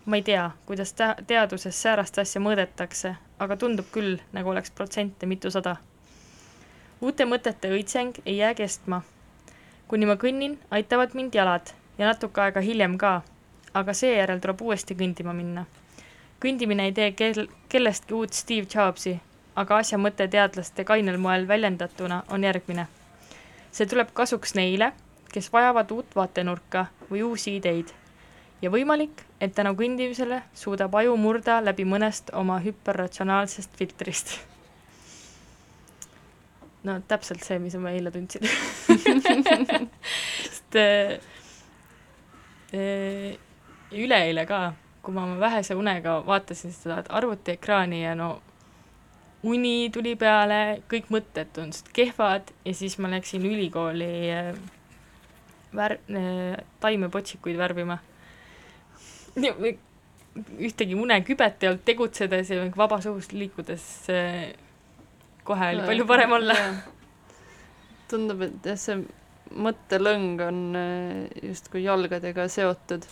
ma 0.06 0.16
ei 0.16 0.22
tea, 0.22 0.50
kuidas 0.66 0.92
ta-, 0.92 1.16
teaduses 1.26 1.82
säärast 1.82 2.18
asja 2.18 2.40
mõõdetakse, 2.40 3.14
aga 3.38 3.56
tundub 3.56 3.86
küll, 3.92 4.18
nagu 4.32 4.50
oleks 4.50 4.70
protsente 4.70 5.26
mitusada. 5.26 5.76
uute 7.00 7.24
mõtete 7.24 7.70
õitseng 7.70 8.22
ei 8.24 8.36
jää 8.36 8.54
kestma. 8.54 9.02
kuni 9.88 10.06
ma 10.06 10.14
kõnnin, 10.14 10.58
aitavad 10.70 11.14
mind 11.14 11.34
jalad 11.34 11.74
ja 11.98 12.06
natuke 12.06 12.40
aega 12.40 12.60
hiljem 12.60 12.98
ka, 12.98 13.22
aga 13.74 13.92
seejärel 13.92 14.40
tuleb 14.40 14.62
uuesti 14.62 14.94
kõndima 14.94 15.32
minna. 15.32 15.66
Kõndimine 16.42 16.88
ei 16.88 16.92
tee 16.92 17.12
kel-, 17.12 17.48
kellestki 17.68 18.14
uut 18.14 18.32
Steve 18.32 18.66
Jobsi, 18.74 19.16
aga 19.56 19.80
asja 19.82 19.98
mõte 19.98 20.28
teadlaste 20.28 20.84
kainel 20.84 21.18
moel 21.18 21.48
väljendatuna 21.48 22.22
on 22.28 22.44
järgmine. 22.44 22.86
see 23.72 23.86
tuleb 23.86 24.08
kasuks 24.12 24.54
neile, 24.54 24.92
kes 25.32 25.52
vajavad 25.52 25.90
uut 25.92 26.16
vaatenurka 26.16 26.86
või 27.10 27.22
uusi 27.22 27.56
ideid 27.56 27.92
ja 28.62 28.70
võimalik, 28.72 29.22
et 29.40 29.54
tänu 29.54 29.74
kõndimisele 29.76 30.42
suudab 30.56 30.94
aju 30.96 31.16
murda 31.20 31.58
läbi 31.64 31.84
mõnest 31.84 32.32
oma 32.32 32.58
hüperratsionaalsest 32.64 33.76
filtrist. 33.76 34.38
no 36.84 37.00
täpselt 37.08 37.42
see, 37.44 37.58
mis 37.58 37.74
ma 37.82 37.90
eile 37.90 38.10
tundsin 38.14 38.46
sest 40.46 40.76
äh, 40.78 41.16
äh, 42.72 43.36
üleeile 43.92 44.46
ka, 44.46 44.72
kui 45.06 45.14
ma 45.14 45.22
oma 45.22 45.38
vähese 45.38 45.76
unega 45.78 46.18
vaatasin 46.26 46.72
seda 46.74 46.98
arvutiekraani 47.14 48.02
ja 48.02 48.16
no 48.18 48.40
uni 49.46 49.90
tuli 49.94 50.16
peale, 50.18 50.82
kõik 50.90 51.12
mõtted 51.14 51.52
tundusid 51.54 51.92
kehvad 51.94 52.50
ja 52.66 52.74
siis 52.74 52.96
ma 52.98 53.10
läksin 53.12 53.44
ülikooli 53.46 54.10
äh, 54.34 54.50
vär- 55.76 56.00
äh,, 56.10 56.56
taimepotsikuid 56.82 57.58
värvima. 57.60 58.00
Ühtegi 60.66 60.96
unekübet 60.98 61.62
ei 61.62 61.70
olnud 61.70 61.84
tegutsedes 61.86 62.50
ja 62.52 62.64
vabas 62.76 63.06
õhus 63.08 63.30
liikudes 63.32 63.84
äh, 64.12 64.50
kohe 65.46 65.70
oli 65.76 65.86
palju 65.86 66.08
parem 66.08 66.34
olla. 66.40 66.56
tundub, 68.10 68.42
et 68.46 68.66
jah, 68.66 68.78
see 68.80 68.98
mõttelõng 69.56 70.42
on 70.42 70.58
justkui 71.42 71.84
jalgadega 71.84 72.48
seotud, 72.50 73.06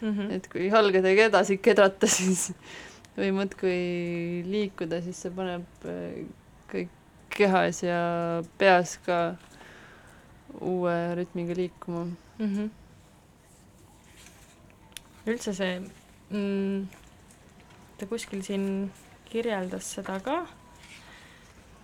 Mhm. 0.00 0.30
et 0.30 0.48
kui 0.52 0.66
jalgadega 0.68 1.30
edasi 1.30 1.56
kedrata, 1.62 2.08
siis 2.18 2.50
või 3.16 3.32
muudkui 3.32 3.76
liikuda, 4.44 5.00
siis 5.04 5.22
see 5.24 5.32
paneb 5.34 5.86
äh, 5.88 6.26
kõik 6.70 6.92
kehas 7.36 7.82
ja 7.84 8.00
peas 8.60 8.96
ka 9.04 9.36
uue 10.60 10.96
rütmiga 11.16 11.56
liikuma. 11.56 12.04
mm. 12.38 12.46
-hmm. 12.46 12.70
üldse 15.26 15.54
see 15.54 15.80
mm,, 16.30 16.86
ta 17.98 18.06
kuskil 18.06 18.42
siin 18.42 18.92
kirjeldas 19.24 19.94
seda 19.96 20.20
ka. 20.20 20.46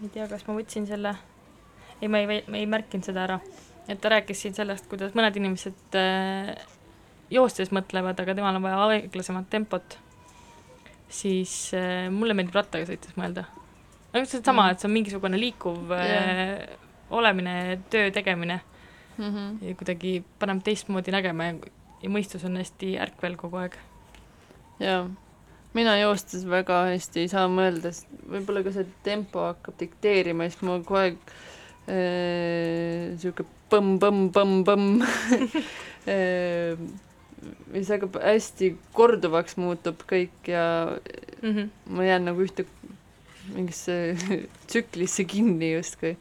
ei 0.02 0.08
tea, 0.08 0.28
kas 0.28 0.46
ma 0.46 0.54
võtsin 0.54 0.86
selle, 0.86 1.16
ei, 2.00 2.08
ma 2.08 2.18
ei, 2.18 2.42
ma 2.48 2.56
ei 2.56 2.66
märkinud 2.66 3.04
seda 3.06 3.24
ära, 3.24 3.40
et 3.88 4.00
ta 4.00 4.08
rääkis 4.08 4.40
siin 4.42 4.54
sellest, 4.54 4.88
kuidas 4.90 5.14
mõned 5.14 5.36
inimesed 5.36 5.98
äh, 5.98 6.56
joostes 7.32 7.72
mõtlevad, 7.74 8.20
aga 8.20 8.36
temal 8.36 8.58
on 8.58 8.66
vaja 8.66 8.80
aeglasemat 8.88 9.50
tempot. 9.50 9.98
siis 11.12 11.72
äh, 11.76 12.08
mulle 12.10 12.34
meeldib 12.34 12.54
rattaga 12.56 12.88
sõites 12.88 13.16
mõelda. 13.16 13.46
no 14.12 14.24
see 14.24 14.40
on 14.40 14.44
sama, 14.44 14.70
et 14.70 14.80
see 14.80 14.88
on 14.88 14.94
mingisugune 14.96 15.40
liikuv 15.40 15.92
äh, 15.96 16.68
olemine, 17.10 17.80
töö 17.90 18.10
tegemine 18.10 18.60
Mm 19.18 19.24
-hmm. 19.34 19.64
ja 19.68 19.74
kuidagi 19.74 20.24
paneb 20.38 20.62
teistmoodi 20.64 21.10
nägema 21.12 21.44
ja, 21.44 21.54
ja 22.02 22.08
mõistus 22.08 22.44
on 22.48 22.56
hästi 22.56 22.94
ärkvel 22.98 23.36
kogu 23.36 23.56
aeg. 23.56 23.76
jaa, 24.80 25.10
mina 25.74 25.98
joostes 25.98 26.48
väga 26.48 26.84
hästi 26.84 27.20
ei 27.20 27.28
saa 27.28 27.48
mõelda, 27.48 27.92
sest 27.92 28.08
võib-olla 28.30 28.62
ka 28.64 28.72
see 28.72 28.86
tempo 29.02 29.44
hakkab 29.44 29.78
dikteerima 29.80 30.48
siis 30.48 30.62
ma 30.62 30.78
kogu 30.78 30.98
aeg 31.02 31.18
äh, 31.92 33.12
sihuke 33.20 33.44
põmm-põmm-põmm-põmm 33.70 35.04
see 37.72 37.92
hakkab 37.94 38.18
hästi 38.22 38.74
korduvaks 38.96 39.56
muutub 39.60 40.02
kõik 40.10 40.50
ja 40.50 40.64
Mm 41.42 41.56
-hmm. 41.56 41.68
ma 41.86 42.04
jään 42.04 42.24
nagu 42.24 42.42
ühte 42.42 42.64
mingisse 43.54 44.16
tsüklisse 44.66 45.24
kinni 45.24 45.72
justkui. 45.72 46.16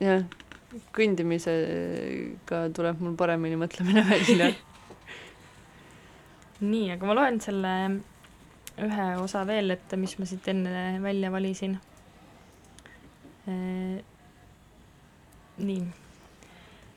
jah, 0.00 0.24
kõndimisega 0.96 2.60
tuleb 2.74 3.00
mul 3.00 3.16
paremini 3.16 3.56
mõtlemine 3.60 4.04
välja. 4.08 4.48
nii, 6.72 6.90
aga 6.92 7.06
ma 7.06 7.14
loen 7.14 7.40
selle 7.40 7.74
ühe 8.78 9.06
osa 9.20 9.44
veel 9.46 9.70
ette, 9.70 9.96
mis 9.96 10.18
ma 10.18 10.26
siit 10.26 10.48
enne 10.48 11.02
välja 11.02 11.32
valisin. 11.32 11.78
nii. 15.58 15.82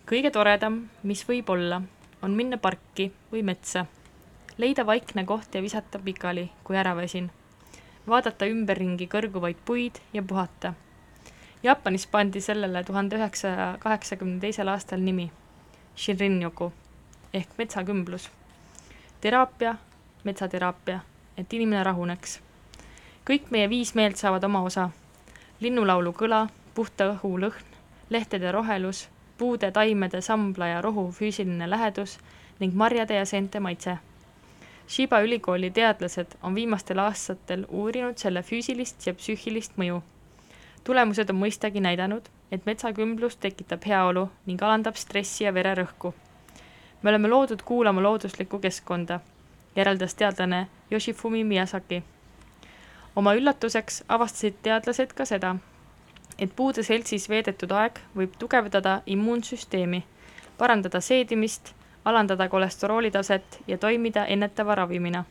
kõige 0.07 0.31
toredam, 0.31 0.89
mis 1.03 1.27
võib 1.27 1.49
olla, 1.49 1.81
on 2.21 2.31
minna 2.31 2.57
parki 2.57 3.11
või 3.31 3.43
metsa, 3.43 3.85
leida 4.57 4.85
vaikne 4.85 5.25
koht 5.25 5.55
ja 5.55 5.61
visata 5.61 5.99
pikali, 5.99 6.49
kui 6.63 6.77
ära 6.77 6.95
väsin. 6.95 7.31
vaadata 8.07 8.45
ümberringi 8.45 9.07
kõrguvaid 9.07 9.57
puid 9.65 10.01
ja 10.13 10.23
puhata. 10.23 10.73
Jaapanis 11.63 12.07
pandi 12.07 12.41
sellele 12.41 12.83
tuhande 12.83 13.15
üheksasaja 13.15 13.77
kaheksakümne 13.79 14.39
teisel 14.39 14.67
aastal 14.67 14.99
nimi 14.99 15.31
Shinrin-yoku 15.95 16.71
ehk 17.33 17.57
metsakümblus 17.57 18.29
teraapia, 19.21 19.75
metsateraapia, 20.23 20.99
et 21.37 21.53
inimene 21.53 21.83
rahuneks. 21.83 22.39
kõik 23.29 23.51
meie 23.51 23.69
viis 23.69 23.93
meelt 23.95 24.17
saavad 24.17 24.43
oma 24.43 24.61
osa. 24.61 24.89
linnulaulu 25.59 26.11
kõla, 26.11 26.47
puhta 26.73 27.05
õhu 27.13 27.37
lõhn, 27.39 27.75
lehtede 28.09 28.51
rohelus, 28.51 29.09
puude, 29.37 29.71
taimede, 29.71 30.21
sambla 30.21 30.67
ja 30.67 30.81
rohu 30.81 31.11
füüsiline 31.11 31.69
lähedus 31.69 32.17
ning 32.59 32.73
marjade 32.75 33.15
ja 33.15 33.25
seente 33.25 33.59
maitse. 33.59 33.97
Shiba 34.87 35.21
ülikooli 35.21 35.71
teadlased 35.71 36.37
on 36.43 36.55
viimastel 36.55 36.99
aastatel 36.99 37.65
uurinud 37.69 38.17
selle 38.17 38.41
füüsilist 38.41 39.07
ja 39.07 39.13
psüühilist 39.13 39.77
mõju. 39.77 40.01
tulemused 40.83 41.29
on 41.29 41.35
mõistagi 41.35 41.81
näidanud, 41.81 42.29
et 42.51 42.65
metsakümblus 42.65 43.35
tekitab 43.35 43.85
heaolu 43.85 44.29
ning 44.45 44.61
alandab 44.63 44.95
stressi 44.95 45.43
ja 45.43 45.53
vererõhku 45.53 46.13
me 47.01 47.09
oleme 47.09 47.27
loodud 47.27 47.61
kuulama 47.65 48.03
looduslikku 48.03 48.59
keskkonda, 48.59 49.19
järeldas 49.75 50.15
teadlane 50.15 50.67
Yoshifumi 50.91 51.43
Miyazaki. 51.43 52.03
oma 53.15 53.33
üllatuseks 53.33 54.03
avastasid 54.07 54.53
teadlased 54.63 55.13
ka 55.13 55.25
seda, 55.25 55.55
et 56.41 56.55
puude 56.55 56.83
seltsis 56.83 57.27
veedetud 57.29 57.71
aeg 57.77 57.99
võib 58.17 58.33
tugevdada 58.41 59.01
immuunsüsteemi, 59.05 60.01
parandada 60.57 61.01
seedimist, 61.01 61.73
alandada 62.05 62.47
kolesterooli 62.49 63.11
taset 63.11 63.59
ja 63.67 63.77
toimida 63.77 64.25
ennetava 64.25 64.75
ravimina. 64.75 65.23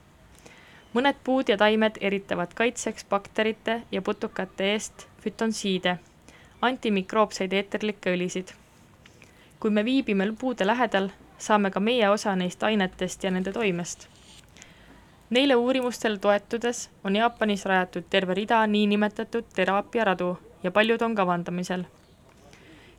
mõned 0.94 1.16
puud 1.24 1.48
ja 1.48 1.56
taimed 1.56 1.98
eritavad 2.00 2.54
kaitseks 2.54 3.04
bakterite 3.04 3.82
ja 3.92 4.02
putukate 4.02 4.72
eest 4.72 5.06
fütonsiide, 5.22 5.98
antimikroopseid 6.62 7.52
eeterlikke 7.52 8.14
õlisid. 8.14 8.54
kui 9.60 9.70
me 9.70 9.84
viibime 9.84 10.32
puude 10.38 10.66
lähedal, 10.66 11.10
saame 11.38 11.70
ka 11.70 11.80
meie 11.80 12.08
osa 12.10 12.36
neist 12.36 12.62
ainetest 12.62 13.24
ja 13.24 13.30
nende 13.30 13.52
toimest. 13.52 14.08
Neile 15.30 15.54
uurimustele 15.54 16.18
toetudes 16.18 16.90
on 17.04 17.16
Jaapanis 17.16 17.64
rajatud 17.64 18.04
terve 18.10 18.34
rida 18.34 18.66
niinimetatud 18.66 19.44
teraapiaradu 19.54 20.38
ja 20.62 20.70
paljud 20.70 21.02
on 21.02 21.14
kavandamisel. 21.14 21.84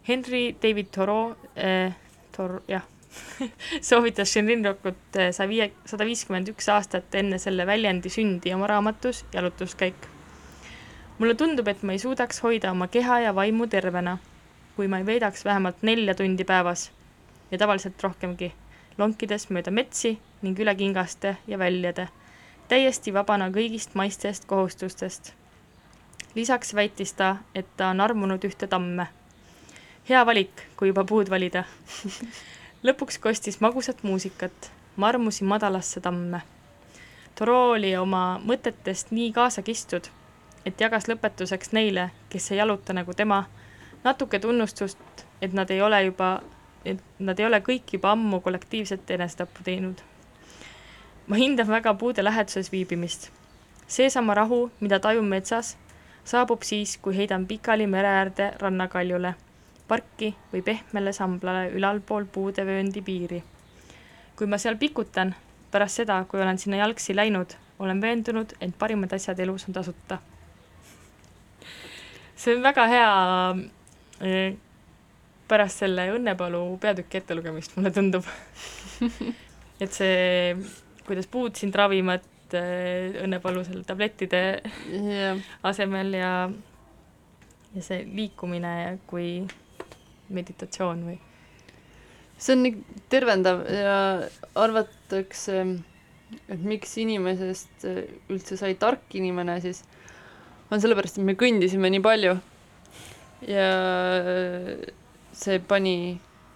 Henry 0.08 0.56
David 0.64 0.90
Thoreau 0.92 1.36
äh,, 1.58 1.94
Thor-, 2.36 2.62
jah, 2.68 2.84
soovitas 3.82 4.34
Shinrin-Rokut 4.34 5.20
saja 5.32 5.50
viie, 5.50 5.68
sada 5.86 6.06
viiskümmend 6.08 6.52
üks 6.54 6.70
aastat 6.72 7.16
enne 7.16 7.40
selle 7.42 7.66
väljendi 7.68 8.10
sündi 8.10 8.54
oma 8.56 8.68
raamatus 8.72 9.26
Jalutuskäik. 9.34 10.08
mulle 11.18 11.36
tundub, 11.36 11.68
et 11.68 11.84
ma 11.84 11.94
ei 11.94 12.00
suudaks 12.00 12.42
hoida 12.44 12.72
oma 12.72 12.88
keha 12.88 13.20
ja 13.20 13.36
vaimu 13.36 13.68
tervena, 13.68 14.18
kui 14.76 14.88
ma 14.88 14.98
ei 14.98 15.06
veedaks 15.06 15.46
vähemalt 15.46 15.84
nelja 15.84 16.16
tundi 16.16 16.44
päevas 16.44 16.92
ja 17.52 17.58
tavaliselt 17.58 18.04
rohkemgi, 18.04 18.54
lonkides 18.98 19.50
mööda 19.50 19.72
metsi 19.72 20.18
ning 20.42 20.60
üle 20.60 20.74
kingaste 20.76 21.36
ja 21.48 21.60
väljade, 21.60 22.08
täiesti 22.72 23.14
vabana 23.14 23.52
kõigist 23.52 23.94
maistest 23.94 24.48
kohustustest. 24.50 25.34
Lisaks 26.36 26.74
väitis 26.76 27.14
ta, 27.14 27.36
et 27.56 27.68
ta 27.78 27.88
on 27.88 28.02
armunud 28.02 28.44
ühte 28.44 28.68
tamme. 28.68 29.08
hea 30.10 30.26
valik, 30.26 30.62
kui 30.78 30.88
juba 30.88 31.04
puud 31.04 31.30
valida. 31.30 31.64
lõpuks 32.88 33.20
kostis 33.20 33.62
magusat 33.62 34.04
muusikat, 34.04 34.72
ma 34.96 35.08
armusin 35.08 35.48
madalasse 35.48 36.02
tamme. 36.02 36.42
Toro 37.36 37.72
oli 37.72 37.96
oma 37.98 38.42
mõtetest 38.44 39.12
nii 39.12 39.32
kaasa 39.32 39.62
kistud, 39.62 40.08
et 40.66 40.82
jagas 40.82 41.08
lõpetuseks 41.08 41.72
neile, 41.72 42.10
kes 42.30 42.52
ei 42.52 42.58
jaluta 42.58 42.94
nagu 42.94 43.14
tema, 43.14 43.46
natuke 44.04 44.40
tunnustust, 44.40 45.26
et 45.42 45.54
nad 45.54 45.70
ei 45.70 45.82
ole 45.82 46.04
juba 46.04 46.42
et 46.86 47.02
nad 47.20 47.40
ei 47.40 47.46
ole 47.46 47.60
kõik 47.62 47.94
juba 47.94 48.16
ammu 48.16 48.42
kollektiivset 48.42 49.12
enesetappu 49.12 49.64
teinud. 49.64 50.02
ma 51.28 51.38
hindan 51.38 51.68
väga 51.68 51.94
puude 51.94 52.24
läheduses 52.24 52.72
viibimist. 52.72 53.30
seesama 53.88 54.34
rahu, 54.34 54.72
mida 54.80 55.00
tajun 55.00 55.26
metsas, 55.26 55.78
saabub 56.24 56.64
siis, 56.64 56.98
kui 56.98 57.16
heidan 57.18 57.48
pikali 57.48 57.88
mere 57.88 58.08
äärde 58.08 58.52
rannakaljule, 58.60 59.34
parki 59.88 60.34
või 60.54 60.62
pehmele 60.66 61.14
samblale 61.14 61.70
ülalpool 61.76 62.26
puudevööndi 62.26 63.02
piiri. 63.02 63.44
kui 64.36 64.48
ma 64.48 64.58
seal 64.58 64.78
pikutan, 64.78 65.36
pärast 65.72 66.02
seda, 66.02 66.24
kui 66.26 66.42
olen 66.42 66.58
sinna 66.58 66.78
jalgsi 66.78 67.16
läinud, 67.16 67.54
olen 67.80 68.02
veendunud, 68.02 68.56
et 68.62 68.74
parimad 68.80 69.14
asjad 69.14 69.40
elus 69.40 69.68
on 69.68 69.74
tasuta. 69.74 70.18
see 72.36 72.56
on 72.56 72.64
väga 72.64 72.88
hea 72.88 73.12
eh, 74.22 74.56
pärast 75.48 75.84
selle 75.84 76.08
Õnnepalu 76.16 76.78
peatüki 76.82 77.20
ettelugemist, 77.20 77.76
mulle 77.76 77.92
tundub. 77.92 78.26
et 79.84 79.92
see, 79.94 80.56
kuidas 81.06 81.28
puud 81.28 81.60
sind 81.60 81.76
ravivad 81.76 82.24
äh, 82.58 83.18
Õnnepalu 83.24 83.64
selle 83.68 83.86
tablettide 83.88 84.42
jah, 84.92 85.42
asemel 85.68 86.16
ja, 86.18 86.32
ja 87.76 87.84
see 87.86 88.04
liikumine 88.08 89.00
kui 89.10 89.42
meditatsioon 90.32 91.06
või? 91.10 91.18
see 92.42 92.56
on 92.56 92.64
nii 92.66 93.02
tervendav 93.12 93.62
ja 93.70 93.96
arvatakse, 94.58 95.62
et 96.50 96.64
miks 96.66 96.96
inimesest 96.98 97.86
üldse 97.86 98.58
sai 98.58 98.74
tark 98.82 99.14
inimene 99.14 99.60
siis, 99.62 99.84
on 100.74 100.82
sellepärast, 100.82 101.20
et 101.20 101.28
me 101.28 101.38
kõndisime 101.38 101.92
nii 101.94 102.02
palju. 102.02 102.34
ja 103.46 103.70
see 105.38 105.62
pani 105.70 105.96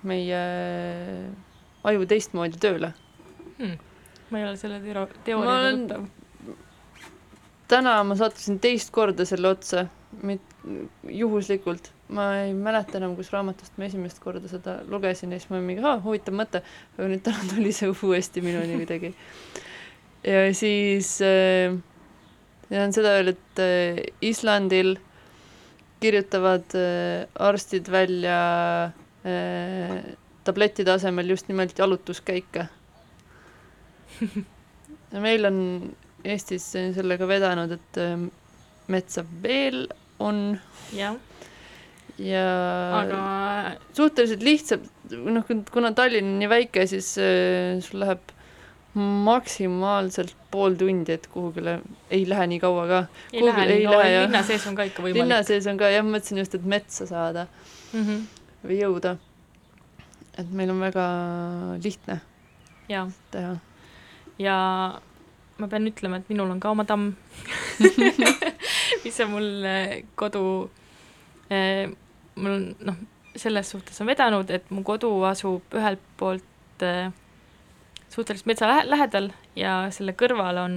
meie 0.05 0.41
aju 1.85 2.05
teistmoodi 2.09 2.61
tööle 2.61 2.95
Hmm. 3.57 3.77
Ma 4.31 4.39
ei 4.39 4.45
ole 4.47 4.57
selle 4.57 4.79
teo-, 4.83 5.07
teooriaga 5.25 5.57
olen- 5.59 5.87
tuttav. 5.87 6.05
täna 7.67 7.95
ma 8.03 8.15
sattusin 8.19 8.59
teist 8.61 8.91
korda 8.93 9.25
selle 9.25 9.47
otsa, 9.53 9.87
mit-, 10.23 10.55
juhuslikult. 11.09 11.91
ma 12.09 12.27
ei 12.43 12.53
mäleta 12.53 12.99
enam, 12.99 13.15
kus 13.17 13.31
raamatust 13.33 13.77
ma 13.81 13.87
esimest 13.89 14.19
korda 14.21 14.47
seda 14.49 14.79
lugesin 14.89 15.31
ja 15.33 15.39
siis 15.41 15.49
ma 15.49 15.57
mingi, 15.61 15.81
aa, 15.81 15.97
huvitav 16.03 16.35
mõte, 16.37 16.61
aga 16.97 17.07
nüüd 17.09 17.23
täna 17.25 17.47
tuli 17.49 17.71
see 17.73 17.89
uuesti 17.89 18.43
minuni 18.45 18.77
kuidagi. 18.81 19.13
ja 20.23 20.43
siis 20.53 21.15
äh, 21.25 21.73
tean 22.69 22.93
seda 22.93 23.15
veel, 23.17 23.33
et 23.33 23.61
äh, 23.61 24.03
Islandil 24.21 24.95
kirjutavad 26.03 26.75
äh, 26.77 27.25
arstid 27.41 27.89
välja 27.91 28.39
äh, 29.25 29.97
tablettide 30.45 30.91
asemel 30.93 31.29
just 31.33 31.47
nimelt 31.49 31.77
jalutuskäike. 31.79 32.67
Ja 35.11 35.21
meil 35.23 35.45
on 35.45 35.59
Eestis 36.25 36.71
sellega 36.73 37.27
vedanud, 37.29 37.71
et 37.77 37.97
äh, 38.01 38.15
metsa 38.91 39.23
veel 39.43 39.83
on 40.19 40.59
jah, 40.95 41.15
ja 42.17 42.45
aga 43.01 43.19
suhteliselt 43.93 44.41
lihtsalt, 44.45 44.87
noh, 45.11 45.43
kuna 45.71 45.91
Tallinn 45.93 46.33
on 46.33 46.39
nii 46.41 46.49
väike, 46.49 46.87
siis 46.89 47.11
äh, 47.21 47.77
sul 47.85 47.99
läheb 48.01 48.31
maksimaalselt 49.25 50.31
pool 50.53 50.75
tundi, 50.79 51.11
et 51.17 51.25
kuhugile, 51.31 51.77
ei 52.15 52.23
lähe 52.29 52.45
nii 52.47 52.59
kaua 52.63 52.85
ka. 52.87 52.99
ei 53.33 53.41
kuhugi- 53.41 53.49
lähe 53.51 53.65
ei 53.73 53.77
nii 53.81 53.87
kaua, 53.91 54.03
linna 54.23 54.43
sees 54.47 54.67
on 54.69 54.75
ka 54.79 54.83
ikka 54.87 55.03
linna 55.03 55.19
võimalik. 55.25 55.47
sees 55.49 55.67
on 55.67 55.77
ka, 55.81 55.89
jah, 55.91 56.05
mõtlesin 56.07 56.39
just, 56.41 56.55
et 56.55 56.63
metsa 56.75 57.05
saada 57.09 57.47
Mm 57.93 58.01
-hmm. 58.05 58.21
või 58.67 58.77
jõuda. 58.81 59.17
et 60.37 60.49
meil 60.51 60.69
on 60.69 60.79
väga 60.79 61.03
lihtne 61.83 62.19
jaa, 62.89 63.05
teha. 63.31 63.55
Ja 64.41 64.55
ma 65.57 65.67
pean 65.71 65.87
ütlema, 65.87 66.19
et 66.19 66.31
minul 66.31 66.51
on 66.51 66.59
ka 66.59 66.71
oma 66.73 66.85
tamm, 66.87 67.13
mis 69.05 69.19
on 69.23 69.31
mul 69.31 69.51
eh, 69.69 69.99
kodu 70.19 70.45
eh,, 71.49 71.85
mul 72.35 72.57
on 72.57 72.65
noh, 72.89 72.97
selles 73.35 73.69
suhtes 73.71 74.01
on 74.01 74.09
vedanud, 74.11 74.51
et 74.51 74.67
mu 74.71 74.83
kodu 74.87 75.11
asub 75.27 75.75
ühelt 75.75 76.03
poolt 76.19 76.83
eh, 76.83 77.07
suhteliselt 78.11 78.49
metsa 78.51 78.67
lähe- 78.67 78.87
lähedal 78.89 79.29
ja 79.59 79.77
selle 79.91 80.15
kõrval 80.17 80.59
on 80.65 80.75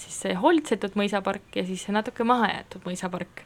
siis 0.00 0.20
see 0.24 0.36
hoolitsetud 0.38 0.96
mõisapark 0.98 1.58
ja 1.58 1.66
siis 1.66 1.84
see 1.86 1.94
natuke 1.94 2.26
mahajäetud 2.26 2.86
mõisapark. 2.86 3.42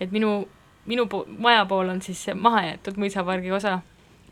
et 0.00 0.12
minu, 0.12 0.46
minu 0.86 1.06
po-, 1.10 1.26
maja 1.26 1.64
pool 1.66 1.90
on 1.94 2.02
siis 2.02 2.22
see 2.28 2.34
mahajäetud 2.34 2.98
mõisapargi 3.00 3.52
osa 3.54 3.80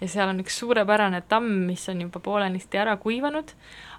ja 0.00 0.09
seal 0.11 0.32
on 0.32 0.42
üks 0.42 0.59
suurepärane 0.59 1.22
tamm, 1.28 1.66
mis 1.68 1.88
on 1.88 2.00
juba 2.07 2.20
poolenisti 2.20 2.78
ära 2.80 2.96
kuivanud, 3.00 3.55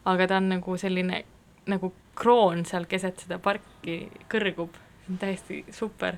aga 0.05 0.27
ta 0.29 0.39
on 0.41 0.49
nagu 0.53 0.77
selline 0.77 1.23
nagu 1.71 1.91
kroon 2.15 2.63
seal 2.65 2.85
keset 2.89 3.25
seda 3.25 3.39
parki 3.41 4.05
kõrgub, 4.31 4.77
täiesti 5.21 5.63
super 5.73 6.17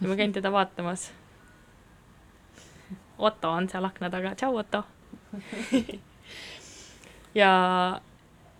ja 0.00 0.08
ma 0.08 0.16
käin 0.18 0.34
teda 0.34 0.52
vaatamas. 0.54 1.10
Otto 3.18 3.50
on 3.54 3.68
seal 3.70 3.86
akna 3.86 4.10
taga, 4.10 4.34
tšau 4.34 4.56
Otto. 4.58 4.82
ja, 7.40 7.50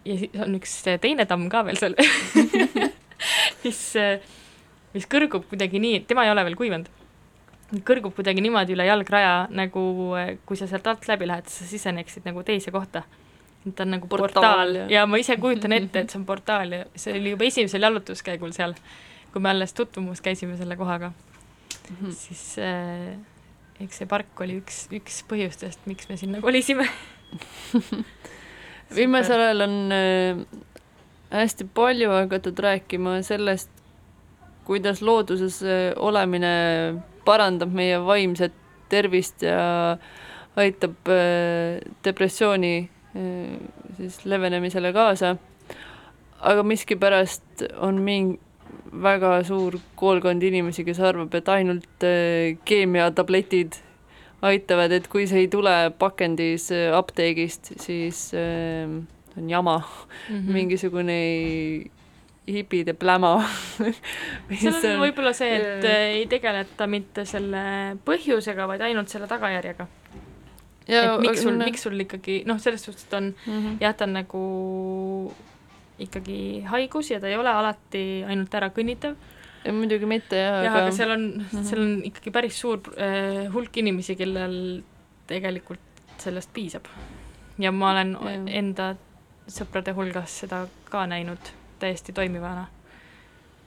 ja 0.04 0.18
siis 0.18 0.42
on 0.42 0.58
üks 0.60 0.76
teine 1.02 1.26
tamm 1.30 1.48
ka 1.50 1.64
veel 1.66 1.80
seal, 1.80 1.96
mis, 3.64 3.80
mis 4.94 5.08
kõrgub 5.10 5.48
kuidagi 5.50 5.82
nii, 5.82 6.04
tema 6.10 6.26
ei 6.26 6.34
ole 6.34 6.46
veel 6.50 6.58
kuivanud 6.58 6.90
kõrgub 7.82 8.14
kuidagi 8.14 8.42
niimoodi 8.44 8.74
üle 8.76 8.86
jalgraja, 8.86 9.48
nagu 9.50 9.82
kui 10.46 10.58
sa 10.58 10.68
sealt 10.70 10.86
alt 10.90 11.08
läbi 11.08 11.26
lähed, 11.26 11.48
sa 11.50 11.66
siseneksid 11.66 12.26
nagu 12.28 12.44
teise 12.46 12.70
kohta. 12.74 13.02
Ta 13.74 13.82
on 13.86 13.90
nagu 13.96 14.08
Portaal, 14.08 14.32
portaal, 14.34 14.74
jah. 14.82 14.90
ja 14.90 15.06
ma 15.06 15.16
ise 15.18 15.36
kujutan 15.40 15.72
ette, 15.78 16.00
et 16.04 16.10
see 16.12 16.18
on 16.20 16.26
portaal 16.28 16.72
ja 16.72 16.84
see 16.94 17.14
oli 17.18 17.30
juba 17.34 17.44
esimesel 17.48 17.82
jalutuskäigul 17.86 18.52
seal, 18.52 18.74
kui 19.32 19.40
me 19.42 19.50
alles 19.54 19.72
tutvumas 19.72 20.20
käisime 20.24 20.56
selle 20.60 20.76
kohaga, 20.76 21.12
Mhm. 21.84 22.10
siis 22.16 22.56
äh, 22.58 23.16
eks 23.84 23.98
see 24.00 24.06
park 24.08 24.40
oli 24.40 24.54
üks, 24.62 24.86
üks 24.94 25.18
põhjustest, 25.28 25.82
miks 25.90 26.08
me 26.08 26.16
sinna 26.16 26.40
kolisime. 26.40 26.86
viimasel 28.96 29.40
ajal 29.40 29.64
on 29.66 29.74
äh, 29.92 30.40
hästi 31.34 31.66
palju 31.74 32.10
hakatud 32.14 32.58
rääkima 32.62 33.18
sellest, 33.26 33.70
kuidas 34.64 35.02
looduses 35.04 35.60
äh, 35.62 35.92
olemine 35.96 36.54
parandab 37.24 37.72
meie 37.74 37.98
vaimset 38.04 38.54
tervist 38.92 39.42
ja 39.44 39.96
aitab 40.56 41.08
äh, 41.10 41.80
depressiooni 42.04 42.88
siis 43.96 44.24
levenemisele 44.26 44.92
kaasa. 44.92 45.36
aga 46.40 46.62
miskipärast 46.62 47.62
on 47.80 48.00
mingi 48.02 48.40
väga 49.02 49.38
suur 49.46 49.78
koolkond 49.98 50.42
inimesi, 50.42 50.84
kes 50.84 51.00
arvab, 51.00 51.34
et 51.34 51.48
ainult 51.48 52.06
äh, 52.06 52.54
keemiatabletid 52.68 53.80
aitavad, 54.44 54.92
et 54.92 55.08
kui 55.10 55.26
see 55.30 55.44
ei 55.44 55.50
tule 55.52 55.72
pakendis 55.98 56.70
äh, 56.74 56.92
apteegist, 56.94 57.72
siis 57.82 58.28
äh, 58.38 58.88
on 59.36 59.50
jama 59.50 59.78
mm, 59.78 60.36
-hmm. 60.36 60.52
mingisugune 60.52 61.18
hipide 62.48 62.92
pläma. 62.92 63.44
seal 64.60 64.74
on 64.74 65.00
võib-olla 65.06 65.32
see, 65.32 65.56
et 65.56 65.84
äh, 65.84 66.06
ei 66.20 66.26
tegeleta 66.30 66.86
mitte 66.86 67.24
selle 67.24 67.96
põhjusega, 68.04 68.68
vaid 68.68 68.84
ainult 68.84 69.08
selle 69.08 69.26
tagajärjega. 69.26 69.86
Et 70.86 71.20
miks 71.20 71.42
sul, 71.42 71.56
miks 71.60 71.84
sul 71.86 72.00
ikkagi 72.00 72.42
noh, 72.48 72.58
selles 72.60 72.82
suhtes, 72.84 73.06
et 73.06 73.14
on 73.14 73.30
mm 73.34 73.60
-hmm. 73.60 73.76
jah, 73.80 73.94
ta 73.94 74.04
on 74.04 74.12
nagu 74.12 74.42
ikkagi 75.98 76.64
haigus 76.66 77.10
ja 77.10 77.20
ta 77.20 77.28
ei 77.28 77.36
ole 77.36 77.50
alati 77.50 78.24
ainult 78.26 78.54
ärakõnnitav, 78.54 79.14
muidugi 79.72 80.06
mitte 80.06 80.36
jah, 80.36 80.64
jah, 80.66 80.76
aga 80.82 80.92
seal 80.92 81.10
on 81.10 81.24
mm. 81.24 81.46
-hmm. 81.50 81.64
seal 81.64 81.80
on 81.80 82.02
ikkagi 82.04 82.30
päris 82.30 82.60
suur 82.60 82.80
äh, 82.98 83.52
hulk 83.52 83.76
inimesi, 83.76 84.16
kellel 84.16 84.82
tegelikult 85.26 85.80
sellest 86.18 86.50
piisab. 86.52 86.84
ja 87.58 87.72
ma 87.72 87.90
olen 87.90 88.16
Jah. 88.20 88.56
enda 88.58 88.94
sõprade 89.48 89.92
hulgas 89.94 90.40
seda 90.40 90.66
ka 90.90 91.06
näinud 91.06 91.52
täiesti 91.78 92.12
toimivana. 92.12 92.66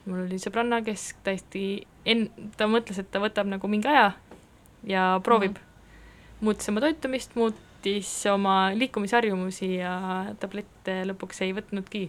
mul 0.05 0.25
oli 0.25 0.39
sõbranna, 0.39 0.81
kes 0.83 1.15
täiesti 1.23 1.87
en-, 2.05 2.29
ta 2.57 2.67
mõtles, 2.67 2.99
et 2.99 3.11
ta 3.11 3.19
võtab 3.19 3.47
nagu 3.47 3.67
mingi 3.67 3.87
aja 3.87 4.11
ja 4.83 5.19
proovib 5.23 5.51
mm, 5.51 5.57
-hmm. 5.57 5.66
Muutis 6.41 6.69
oma 6.69 6.83
toitumist, 6.83 7.35
muutis 7.35 8.11
oma 8.31 8.55
liikumisharjumusi 8.77 9.73
ja 9.79 9.97
tablette 10.39 11.01
lõpuks 11.09 11.43
ei 11.45 11.53
võtnudki. 11.57 12.07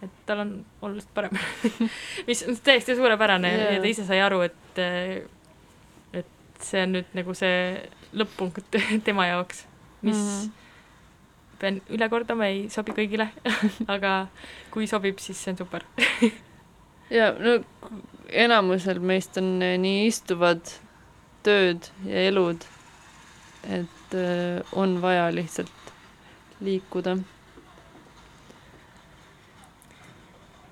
et 0.00 0.20
tal 0.26 0.44
on 0.44 0.52
oluliselt 0.82 1.12
parem 1.14 1.36
mis 2.28 2.42
on 2.48 2.56
täiesti 2.64 2.96
suurepärane 2.96 3.52
yeah. 3.52 3.74
Ja 3.74 3.80
ta 3.80 3.90
ise 3.90 4.06
sai 4.08 4.20
aru, 4.24 4.40
et 4.48 4.80
et 6.12 6.64
see 6.64 6.84
on 6.84 6.96
nüüd 6.96 7.12
nagu 7.16 7.34
see 7.36 7.80
lõpp-punkt 8.16 8.80
tema 9.08 9.28
jaoks, 9.30 9.64
mis 10.02 10.16
mm. 10.16 10.30
-hmm. 10.30 10.50
pean 11.60 11.80
üle 11.88 12.08
kordama, 12.08 12.48
ei 12.48 12.68
sobi 12.72 12.96
kõigile, 12.96 13.28
aga 13.94 14.26
kui 14.70 14.86
sobib, 14.86 15.18
siis 15.18 15.42
see 15.42 15.52
on 15.52 15.60
super. 15.60 15.84
ja 17.10 17.32
no 17.38 17.60
enamusel 18.28 19.00
meist 19.00 19.36
on 19.40 19.58
nii 19.58 20.06
istuvad 20.06 20.76
tööd 21.42 21.88
ja 22.06 22.28
elud, 22.28 22.64
et 23.64 24.14
äh, 24.14 24.62
on 24.72 24.98
vaja 25.02 25.28
lihtsalt 25.34 25.92
liikuda. 26.60 27.16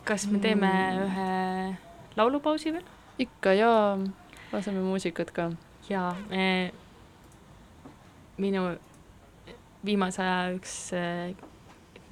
kas 0.04 0.26
me 0.32 0.38
teeme 0.40 0.68
Mm. 0.72 1.02
ühe 1.04 1.76
laulupausi 2.16 2.72
veel? 2.72 2.84
ikka 3.18 3.52
ja 3.52 3.70
laseme 4.52 4.80
muusikat 4.80 5.30
ka. 5.36 5.50
jaa, 5.90 6.14
minu 8.38 8.62
viimase 9.84 10.22
aja 10.22 10.54
üks 10.56 10.74
eh, 10.96 11.34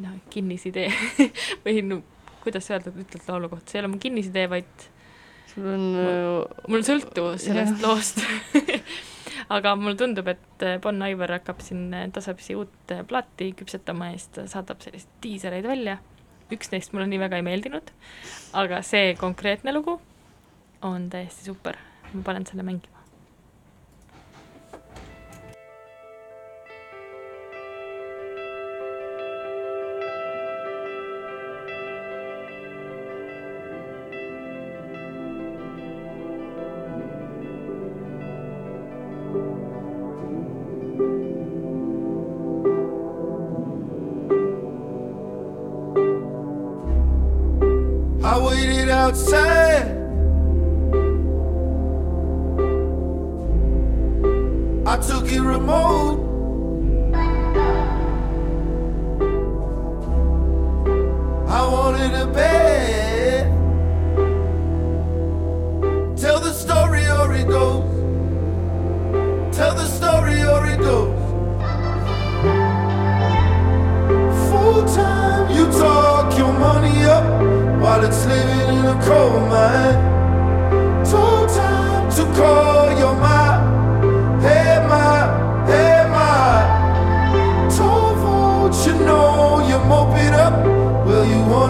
noh, 0.03 0.19
kinnisidee 0.31 0.91
või 1.65 1.81
no 1.87 2.03
kuidas 2.45 2.69
öelda, 2.71 2.93
ütled 2.95 3.25
laulu 3.29 3.49
kohta, 3.51 3.71
see 3.71 3.79
ei 3.81 3.85
ole 3.85 3.91
mu 3.95 3.99
kinnisidee, 4.03 4.47
vaid 4.51 4.85
sul 5.51 5.67
on 5.73 5.87
äh, 5.99 6.69
mul 6.69 6.79
on 6.83 6.87
sõltuvus 6.87 7.47
sellest 7.49 7.81
Jah. 7.81 7.83
loost. 7.89 8.21
aga 9.53 9.75
mulle 9.79 9.97
tundub, 9.99 10.29
et 10.33 10.65
eh, 10.67 10.79
Bon 10.83 11.03
Iver 11.07 11.37
hakkab 11.37 11.63
siin 11.65 11.89
eh, 11.95 12.09
tasapisi 12.15 12.57
uut 12.59 12.95
eh, 12.95 13.05
plaati 13.07 13.53
küpsetama 13.59 14.11
ja 14.11 14.19
siis 14.19 14.33
ta 14.35 14.47
saadab 14.51 14.83
selliseid 14.85 15.23
diisereid 15.23 15.69
välja. 15.69 15.99
üks 16.53 16.71
neist 16.71 16.93
mulle 16.95 17.09
nii 17.11 17.19
väga 17.19 17.41
ei 17.41 17.43
meeldinud, 17.43 17.89
aga 18.55 18.79
see 18.87 19.15
konkreetne 19.19 19.73
lugu 19.75 19.97
on 20.87 21.09
täiesti 21.11 21.49
super, 21.49 21.79
ma 22.13 22.23
panen 22.23 22.47
selle 22.47 22.63
mängima. 22.63 22.96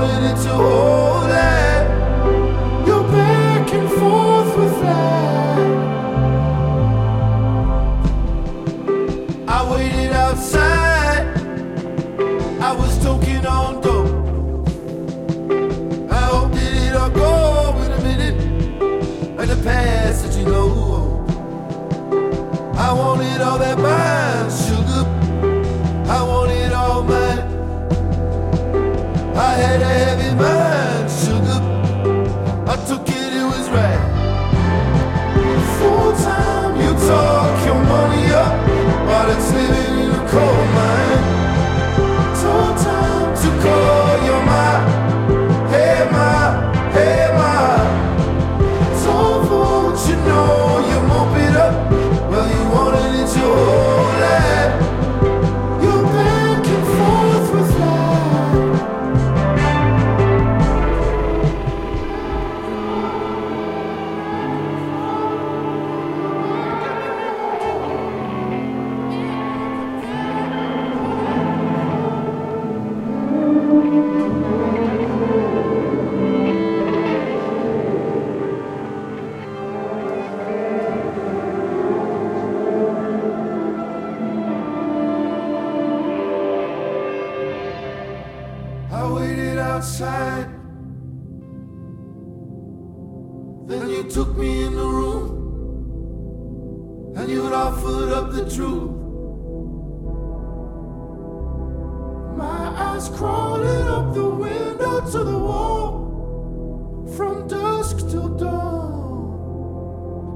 it's 0.08 0.44
a 0.46 0.85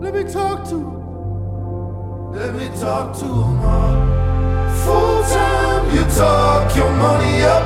Let 0.00 0.14
me 0.14 0.24
talk 0.32 0.66
to 0.70 0.76
him. 0.76 2.32
Let 2.32 2.54
me 2.54 2.68
talk 2.80 3.14
to 3.18 3.26
him. 3.26 3.60
Full 4.82 5.22
time, 5.24 5.94
you 5.94 6.04
talk 6.16 6.74
your 6.74 6.90
money 6.90 7.42
up 7.42 7.64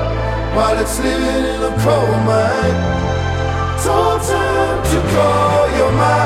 while 0.57 0.77
it's 0.81 0.99
living 0.99 1.45
in 1.55 1.63
a 1.63 1.73
coal 1.79 2.11
mine. 2.27 2.79
Told 3.85 4.21
time 4.23 4.83
to 4.91 4.99
call 5.15 5.71
your 5.79 5.93
ma. 5.93 6.19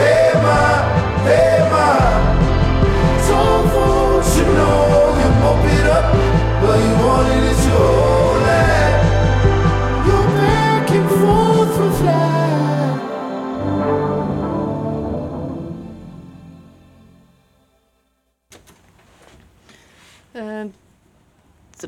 Hey 0.00 0.32
ma, 0.42 0.82
hey 1.22 1.58
ma. 1.70 1.88
Told 3.28 3.70
folks 3.70 4.36
you 4.36 4.46
know 4.58 5.14
you 5.20 5.30
mope 5.42 5.70
it 5.78 5.86
up, 5.96 6.06
but 6.60 6.76
you 6.84 6.92
wanted 7.06 7.44
it 7.52 7.58
to 7.62 7.70
hold 7.70 8.33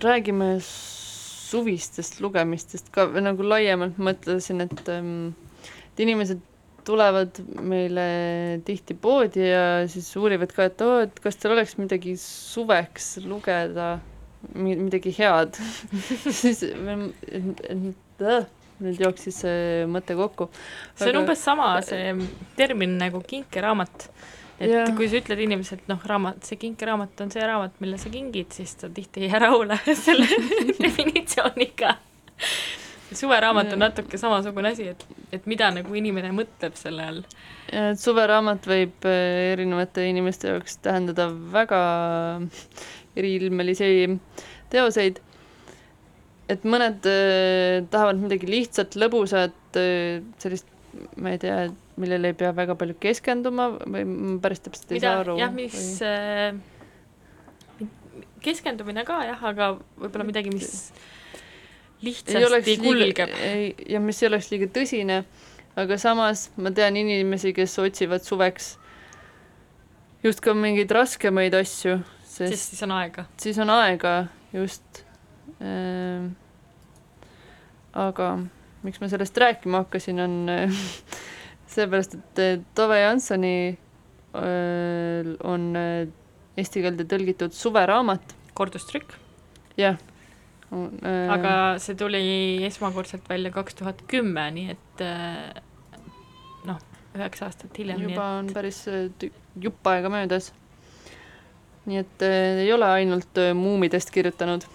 räägime 0.03 0.57
suvistest 0.63 2.21
lugemistest 2.21 2.91
ka 2.95 3.07
või 3.13 3.23
nagu 3.27 3.47
laiemalt 3.47 3.99
mõtlesin, 4.03 4.65
et 4.67 4.89
ähm, 4.93 5.33
et 5.93 6.03
inimesed 6.05 6.43
tulevad 6.87 7.39
meile 7.67 8.07
tihti 8.67 8.95
poodi 8.95 9.49
ja 9.49 9.63
siis 9.91 10.09
uurivad 10.19 10.53
ka, 10.55 10.69
et 10.71 10.83
oo, 10.85 11.01
et 11.07 11.19
kas 11.23 11.39
teil 11.41 11.57
oleks 11.57 11.75
midagi 11.81 12.15
suveks 12.21 13.17
lugeda, 13.27 13.97
midagi 14.55 15.15
head 15.19 15.59
siis 16.41 16.63
et- 16.67 18.23
äh, 18.23 18.47
nüüd 18.77 19.01
jooksis 19.01 19.39
see 19.41 19.85
mõte 19.89 20.15
kokku. 20.19 20.51
see 20.99 21.09
on 21.13 21.23
umbes 21.23 21.41
sama 21.43 21.71
see 21.85 22.13
termin 22.59 22.99
nagu 23.01 23.23
kinkeraamat. 23.25 24.11
Et 24.61 24.71
Jah. 24.71 24.91
kui 24.97 25.09
sa 25.11 25.21
ütled 25.21 25.41
inimeselt, 25.45 25.85
noh, 25.91 26.01
raamat, 26.09 26.41
see 26.47 26.59
kinkeraamat 26.61 27.21
on 27.25 27.33
see 27.33 27.45
raamat, 27.45 27.77
mille 27.83 27.99
sa 28.01 28.13
kingid, 28.13 28.55
siis 28.57 28.73
ta 28.81 28.91
tihti 28.93 29.25
ei 29.25 29.31
jää 29.31 29.43
rahule 29.47 29.79
selle 30.07 30.29
definitsiooniga. 30.85 31.97
suveraamat 33.17 33.75
on 33.77 33.85
natuke 33.85 34.19
samasugune 34.19 34.73
asi, 34.75 34.89
et, 34.95 35.07
et 35.33 35.47
mida 35.47 35.71
nagu 35.75 35.95
inimene 35.95 36.33
mõtleb 36.37 36.75
selle 36.79 37.05
all. 37.13 37.23
Ja 37.71 37.91
et 37.93 38.01
suveraamat 38.03 38.67
võib 38.69 39.07
äh, 39.09 39.53
erinevate 39.53 40.09
inimeste 40.09 40.51
jaoks 40.55 40.81
tähendada 40.85 41.29
väga 41.53 41.81
eriilmelisi 43.17 44.19
teoseid. 44.73 45.21
et 46.49 46.63
mõned 46.65 47.07
äh, 47.11 47.85
tahavad 47.91 48.21
midagi 48.23 48.49
lihtsat, 48.51 48.97
lõbusat 48.97 49.79
äh,, 49.81 50.23
sellist, 50.39 50.69
ma 51.21 51.35
ei 51.35 51.41
tea, 51.43 51.67
millele 52.01 52.33
ei 52.33 52.37
pea 52.37 52.53
väga 52.57 52.77
palju 52.79 52.97
keskenduma 53.01 53.69
või 53.81 54.05
ma 54.07 54.39
päris 54.45 54.63
täpselt 54.65 54.93
ei 54.93 54.99
mida 54.99 55.13
saa 55.13 55.23
aru. 55.25 55.37
jah, 55.41 55.53
mis 55.55 55.77
äh, 56.05 56.57
keskendumine 58.45 59.05
ka 59.09 59.23
jah, 59.27 59.45
aga 59.51 59.75
võib-olla 59.97 60.27
midagi, 60.29 60.53
mis 60.55 60.91
lihtsasti 62.05 62.77
kulgeb. 62.83 63.37
ja 63.89 64.01
mis 64.03 64.23
ei 64.23 64.31
oleks 64.31 64.51
liiga 64.53 64.69
tõsine, 64.73 65.23
aga 65.77 65.99
samas 66.01 66.51
ma 66.61 66.73
tean 66.77 66.99
inimesi, 67.01 67.55
kes 67.57 67.79
otsivad 67.83 68.25
suveks 68.27 68.75
justkui 70.25 70.57
mingeid 70.59 70.93
raskemaid 70.93 71.55
asju, 71.57 72.01
sest 72.25 72.53
sest 72.53 72.75
siis 72.75 72.87
on 72.87 72.97
aega. 72.99 73.27
siis 73.41 73.59
on 73.63 73.73
aega 73.73 74.17
just 74.53 75.05
ähm, 75.61 76.35
aga 77.97 78.37
miks 78.85 79.01
ma 79.01 79.09
sellest 79.11 79.39
rääkima 79.41 79.85
hakkasin, 79.85 80.21
on 80.21 80.37
äh, 80.53 80.71
seepärast, 81.77 82.17
et 82.17 82.43
äh, 82.43 82.59
Tove 82.77 82.99
Jansoni 83.01 83.57
äh, 83.71 85.31
on 85.45 85.71
äh, 85.79 86.09
eesti 86.57 86.83
keelde 86.85 87.07
tõlgitud 87.09 87.57
suveraamat, 87.57 88.37
kordustrükk, 88.57 89.17
jah. 89.81 89.99
Aga 90.67 91.51
see 91.79 91.95
tuli 91.95 92.21
esmakordselt 92.67 93.29
välja 93.31 93.53
kaks 93.55 93.77
tuhat 93.79 94.01
kümme, 94.11 94.49
nii 94.51 94.73
et 94.73 95.03
noh, 96.67 96.81
üheksa 97.15 97.47
aastat 97.47 97.79
hiljem, 97.79 98.01
juba 98.09 98.25
et 98.25 98.41
on 98.41 98.49
päris 98.57 98.81
jupp 99.63 99.87
aega 99.93 100.11
möödas. 100.11 100.51
nii 101.87 102.01
et 102.01 102.27
ei 102.27 102.73
ole 102.75 102.89
ainult 102.97 103.39
muumidest 103.55 104.11
kirjutanud. 104.11 104.67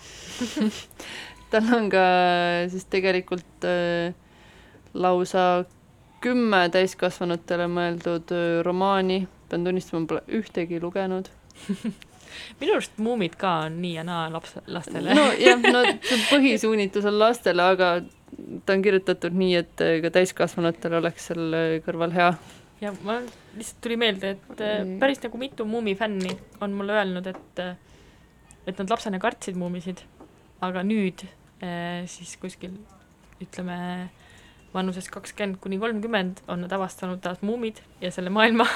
Tal 1.52 1.76
on 1.76 1.92
ka 1.92 2.06
siis 2.72 2.88
tegelikult 2.88 3.68
lausa 4.96 5.46
kümme 6.22 6.62
täiskasvanutele 6.74 7.68
mõeldud 7.72 8.32
romaani, 8.66 9.24
pean 9.50 9.66
tunnistama, 9.66 10.08
pole 10.10 10.24
ühtegi 10.40 10.80
lugenud. 10.82 11.30
minu 12.62 12.78
arust 12.78 12.98
Muumid 13.02 13.36
ka 13.40 13.58
on 13.66 13.82
nii 13.84 13.98
ja 13.98 14.06
naa 14.08 14.30
laps, 14.32 14.56
lastele 14.72 15.16
nojah, 15.18 15.66
no 15.74 15.84
põhisuunitlus 16.32 17.08
on 17.10 17.20
lastele, 17.20 17.66
aga 17.74 17.92
ta 18.66 18.76
on 18.78 18.86
kirjutatud 18.86 19.36
nii, 19.36 19.58
et 19.60 19.84
ka 20.06 20.14
täiskasvanutel 20.16 20.96
oleks 21.02 21.28
seal 21.30 21.58
öö, 21.58 21.82
kõrval 21.86 22.16
hea. 22.16 22.30
ja 22.82 22.94
ma 23.04 23.20
lihtsalt 23.58 23.82
tuli 23.84 24.00
meelde, 24.00 24.36
et 24.38 24.64
päris 25.02 25.22
nagu 25.26 25.42
mitu 25.42 25.68
Muumi 25.68 25.98
fänni 26.00 26.38
on 26.62 26.78
mulle 26.78 26.96
öelnud, 27.00 27.28
et 27.28 27.64
et 28.70 28.78
nad 28.78 28.94
lapsena 28.94 29.20
kartsid 29.20 29.58
Muumisid, 29.58 30.04
aga 30.64 30.86
nüüd 30.86 31.26
siis 32.10 32.38
kuskil 32.42 32.80
ütleme 33.42 33.78
vanuses 34.74 35.10
kakskümmend 35.12 35.60
kuni 35.64 35.80
kolmkümmend 35.82 36.42
on 36.52 36.64
nad 36.66 36.72
avastanud 36.76 37.22
taas 37.24 37.42
Muumid 37.46 37.82
ja 38.02 38.12
selle 38.12 38.32
maailma 38.34 38.68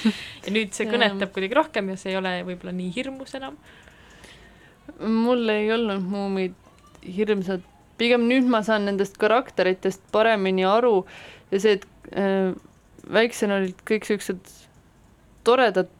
ja 0.44 0.54
nüüd 0.54 0.74
see 0.74 0.88
kõnetab 0.90 1.32
kuidagi 1.34 1.58
rohkem 1.58 1.92
ja 1.92 1.98
see 2.00 2.12
ei 2.14 2.18
ole 2.20 2.36
võib-olla 2.48 2.74
nii 2.74 2.90
hirmus 2.96 3.34
enam. 3.38 3.58
mul 5.00 5.48
ei 5.52 5.70
olnud 5.72 6.02
muumid 6.02 6.58
hirmsad, 7.04 7.62
pigem 8.00 8.28
nüüd 8.28 8.48
ma 8.50 8.62
saan 8.66 8.86
nendest 8.88 9.18
karakteritest 9.20 10.02
paremini 10.12 10.64
aru 10.68 11.04
ja 11.52 11.60
see, 11.60 11.78
et 11.78 12.16
äh, 12.16 12.54
väiksena 13.12 13.60
olid 13.60 13.84
kõik 13.86 14.08
siuksed 14.08 14.40
toredad 15.44 15.90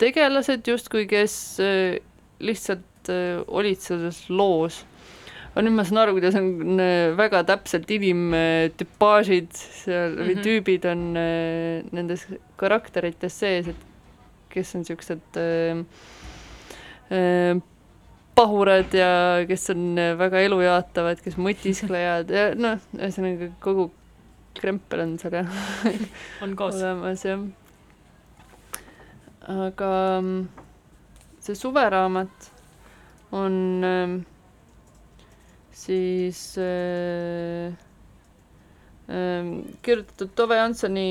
tegelased 0.00 0.66
justkui, 0.68 1.06
kes 1.10 1.36
äh, 1.62 2.00
lihtsalt 2.42 3.12
äh, 3.12 3.42
olid 3.46 3.80
selles 3.84 4.24
loos. 4.28 4.82
Aga 5.54 5.62
nüüd 5.62 5.76
ma 5.76 5.84
saan 5.86 6.00
aru, 6.02 6.16
kuidas 6.16 6.34
on 6.38 6.80
äh, 6.82 7.12
väga 7.14 7.44
täpselt 7.46 7.90
inimtüpaažid 7.94 9.52
seal 9.54 10.16
või 10.18 10.34
Mhm. 10.34 10.42
tüübid 10.46 10.88
on 10.90 11.04
äh, 11.16 11.84
nendes 11.94 12.26
karakterites 12.58 13.38
sees, 13.38 13.68
et 13.70 13.76
kes 14.50 14.74
on 14.74 14.84
siuksed 14.86 15.38
äh, 15.38 15.84
äh, 17.14 17.62
pahurad 18.34 18.90
ja 18.94 19.44
kes 19.46 19.70
on 19.70 19.94
äh, 19.98 20.14
väga 20.18 20.42
elujaatavad, 20.42 21.22
kes 21.22 21.36
mõtisklejad 21.38 22.30
ja 22.34 22.48
noh, 22.58 22.82
ühesõnaga 22.98 23.52
kogu 23.62 23.92
krempel 24.58 25.04
on 25.06 25.16
seal 25.22 25.38
jah 25.38 25.50
on 26.42 26.54
koos. 26.58 26.74
olemas 26.82 27.22
jah. 27.26 27.42
aga 29.50 29.90
mm, 30.20 30.44
see 31.44 31.54
suveraamat 31.58 32.50
on 33.34 33.56
ähm, 33.84 34.14
siis 35.74 36.40
äh, 36.58 37.74
ähm, 39.10 39.50
kirjutatud 39.82 40.34
Tove 40.38 40.56
Jansoni 40.56 41.08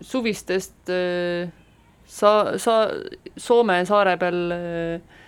suvistest 0.00 0.92
äh, 0.92 1.50
sa-, 2.06 2.58
sa-, 2.58 2.92
Soome 3.36 3.80
saare 3.88 4.16
peal 4.20 4.40
äh, 4.52 5.18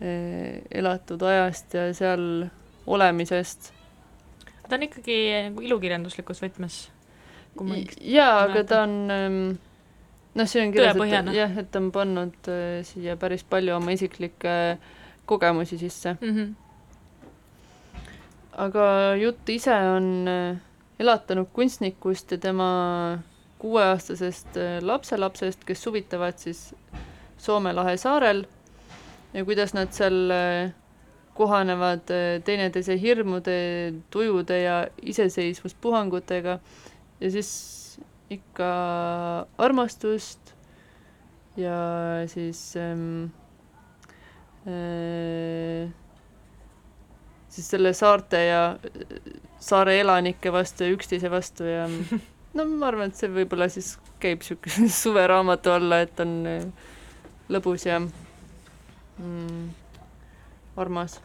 äh, 0.00 0.60
elatud 0.70 1.22
ajast 1.22 1.76
ja 1.76 1.88
seal 1.94 2.46
olemisest 2.86 3.72
ta 4.68 4.76
on 4.76 4.86
ikkagi 4.86 5.16
nagu 5.48 5.64
ilukirjanduslikus 5.64 6.42
võtmes, 6.42 6.80
jaa, 8.02 8.44
aga 8.46 8.62
ta 8.68 8.82
on 8.84 8.94
ähm, 9.12 9.40
noh, 10.36 10.50
siin 10.50 10.66
on 10.66 10.74
kirjas, 10.74 10.98
et 10.98 11.32
jah, 11.36 11.58
et 11.62 11.70
ta 11.72 11.82
on 11.82 11.90
pannud 11.94 12.50
äh, 12.52 12.80
siia 12.86 13.16
päris 13.20 13.46
palju 13.48 13.76
oma 13.76 13.94
isiklikke 13.96 14.76
kogemusi 15.26 15.78
sisse. 15.78 16.16
mm. 16.20 16.34
-hmm. 16.36 16.54
Aga 18.56 18.86
jutt 19.20 19.48
ise 19.52 19.74
on 19.96 20.28
äh, 20.28 20.56
elatanud 20.98 21.50
kunstnikust 21.52 22.32
ja 22.32 22.38
tema 22.40 22.68
kuueaastasest 23.60 24.56
äh, 24.56 24.78
lapselapsest, 24.80 25.64
kes 25.64 25.82
suvitavad 25.82 26.40
siis 26.40 26.70
Soome 27.36 27.74
lahe 27.76 27.98
saarel 28.00 28.46
ja 29.34 29.44
kuidas 29.44 29.74
nad 29.76 29.92
seal 29.92 30.32
äh, 30.32 30.72
kohanevad 31.36 32.08
teineteise 32.44 32.96
hirmude, 32.96 33.58
tujude 34.10 34.56
ja 34.56 34.76
iseseisvuspuhangutega. 35.04 36.54
Ja 37.20 37.30
siis 37.30 37.50
ikka 38.32 38.70
armastust 39.58 40.54
ja 41.60 41.76
siis 42.26 42.76
ähm, 42.76 43.24
äh, 44.64 45.92
siis 47.56 47.70
selle 47.72 47.92
saarte 47.96 48.40
ja 48.44 48.62
saare 49.62 49.96
elanike 50.00 50.52
vastu 50.52 50.84
ja 50.84 50.94
üksteise 50.94 51.30
vastu 51.32 51.64
ja 51.64 51.86
no 52.56 52.66
ma 52.70 52.90
arvan, 52.90 53.10
et 53.10 53.18
see 53.18 53.30
võib-olla 53.32 53.68
siis 53.72 53.94
käib 54.22 54.42
niisuguse 54.44 54.88
suveraamatu 55.02 55.72
alla, 55.74 56.00
et 56.04 56.20
on 56.24 56.36
äh, 56.50 56.92
lõbus 57.52 57.86
ja 57.88 58.00
mm, 58.02 59.66
armas. 60.76 61.20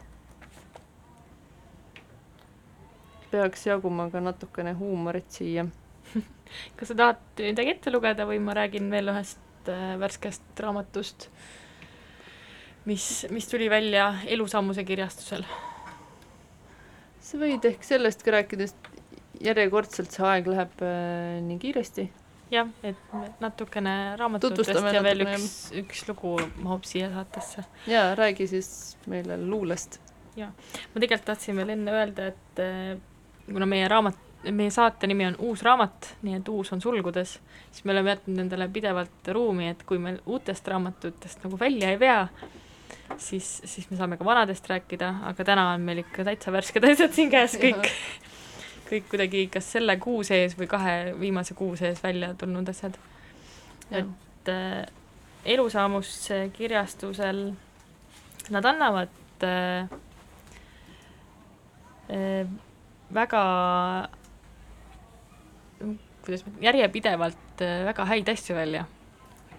peaks 3.31 3.61
jaguma 3.63 4.09
ka 4.11 4.19
natukene 4.19 4.73
huumorit 4.75 5.29
siia. 5.31 5.63
kas 6.77 6.89
sa 6.91 6.97
tahad 6.99 7.21
midagi 7.39 7.71
ette 7.77 7.93
lugeda 7.93 8.25
või 8.27 8.41
ma 8.43 8.57
räägin 8.57 8.91
veel 8.91 9.13
ühest 9.13 9.71
äh, 9.71 9.95
värskest 10.01 10.59
raamatust, 10.59 11.29
mis, 12.91 13.05
mis 13.31 13.47
tuli 13.47 13.69
välja 13.71 14.13
Elusammuse 14.27 14.83
kirjastusel? 14.83 15.47
Sa 17.31 17.39
võid 17.39 17.67
ehk 17.69 17.85
sellest 17.85 18.25
ka 18.25 18.35
rääkida, 18.35 18.67
sest 18.67 18.89
järjekordselt 19.41 20.13
see 20.13 20.25
aeg 20.27 20.49
läheb 20.51 20.83
äh, 20.85 21.37
nii 21.45 21.59
kiiresti. 21.61 22.07
jah, 22.51 22.67
et 22.83 23.13
natukene 23.39 24.17
raamatutest 24.19 24.73
ja 24.75 25.03
veel 25.03 25.23
natukene, 25.23 25.37
üks, 25.37 25.53
üks 25.79 26.01
lugu 26.09 26.35
mahub 26.61 26.87
siia 26.87 27.11
saatesse. 27.13 27.63
jaa, 27.89 28.11
räägi 28.19 28.49
siis 28.51 28.71
meile 29.11 29.39
luulest. 29.41 30.01
ma 30.35 30.51
tegelikult 30.97 31.29
tahtsin 31.31 31.57
veel 31.59 31.73
enne 31.77 31.95
öelda, 31.95 32.27
et 32.33 32.61
äh, 32.63 32.99
kuna 33.47 33.67
meie 33.69 33.87
raamat, 33.91 34.19
meie 34.51 34.71
saate 34.73 35.07
nimi 35.09 35.27
on 35.29 35.37
Uus 35.47 35.63
raamat, 35.65 36.15
nii 36.25 36.39
et 36.39 36.49
uus 36.49 36.71
on 36.73 36.81
sulgudes, 36.81 37.37
siis 37.71 37.85
me 37.85 37.95
oleme 37.95 38.15
jätnud 38.15 38.43
endale 38.45 38.67
pidevalt 38.73 39.31
ruumi, 39.35 39.69
et 39.71 39.85
kui 39.87 40.01
me 40.01 40.17
uutest 40.25 40.67
raamatutest 40.67 41.45
nagu 41.45 41.59
välja 41.59 41.93
ei 41.93 41.99
vea, 42.01 42.25
siis, 43.17 43.61
siis 43.65 43.89
me 43.91 43.97
saame 43.97 44.17
ka 44.17 44.25
vanadest 44.25 44.67
rääkida, 44.69 45.13
aga 45.31 45.45
täna 45.47 45.69
on 45.73 45.85
meil 45.85 46.03
ikka 46.03 46.25
täitsa 46.27 46.53
värsked 46.53 46.85
asjad 46.89 47.13
siin 47.15 47.31
käes 47.33 47.57
kõik, 47.63 47.89
kõik 48.89 49.09
kuidagi 49.11 49.45
kas 49.53 49.71
selle 49.77 49.97
kuu 50.01 50.23
sees 50.27 50.57
või 50.59 50.69
kahe 50.71 50.95
viimase 51.19 51.57
kuu 51.57 51.75
sees 51.79 52.03
välja 52.03 52.33
tulnud 52.37 52.69
asjad. 52.73 52.97
et 53.91 54.49
äh, 54.53 54.85
Elusaamus 55.45 56.29
kirjastusel 56.53 57.51
nad 58.53 58.65
annavad 58.65 59.43
äh, 59.43 59.89
äh, 62.09 62.47
väga 63.13 63.45
kuidas 66.25 66.45
järjepidevalt 66.61 67.61
äh, 67.61 67.85
väga 67.85 68.05
häid 68.05 68.29
asju 68.29 68.55
välja. 68.55 68.85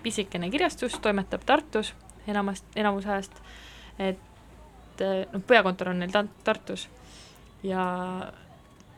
pisikene 0.03 0.51
kirjastus 0.51 0.99
toimetab 0.99 1.45
Tartus 1.47 1.95
enamast, 2.27 2.65
enamus 2.77 3.07
ajast, 3.07 3.43
et 3.99 5.01
äh, 5.01 5.25
noh, 5.33 5.43
peakontor 5.47 5.93
on 5.93 6.03
neil 6.03 6.13
ta-, 6.15 6.27
Tartus 6.45 6.89
ja 7.63 7.83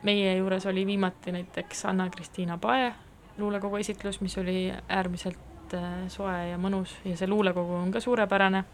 meie 0.02 0.36
juures 0.36 0.66
oli 0.66 0.86
viimati 0.86 1.32
näiteks 1.32 1.84
Anna-Kristiina 1.90 2.58
Pae 2.58 2.92
luulekogu 3.38 3.76
esitlus, 3.76 4.20
mis 4.20 4.38
oli 4.38 4.72
äärmiselt 4.88 5.74
äh, 5.74 6.04
soe 6.08 6.36
ja 6.50 6.58
mõnus 6.60 6.96
ja 7.04 7.16
see 7.16 7.28
luulekogu 7.30 7.80
on 7.82 7.92
ka 7.92 8.00
suurepärane, 8.00 8.64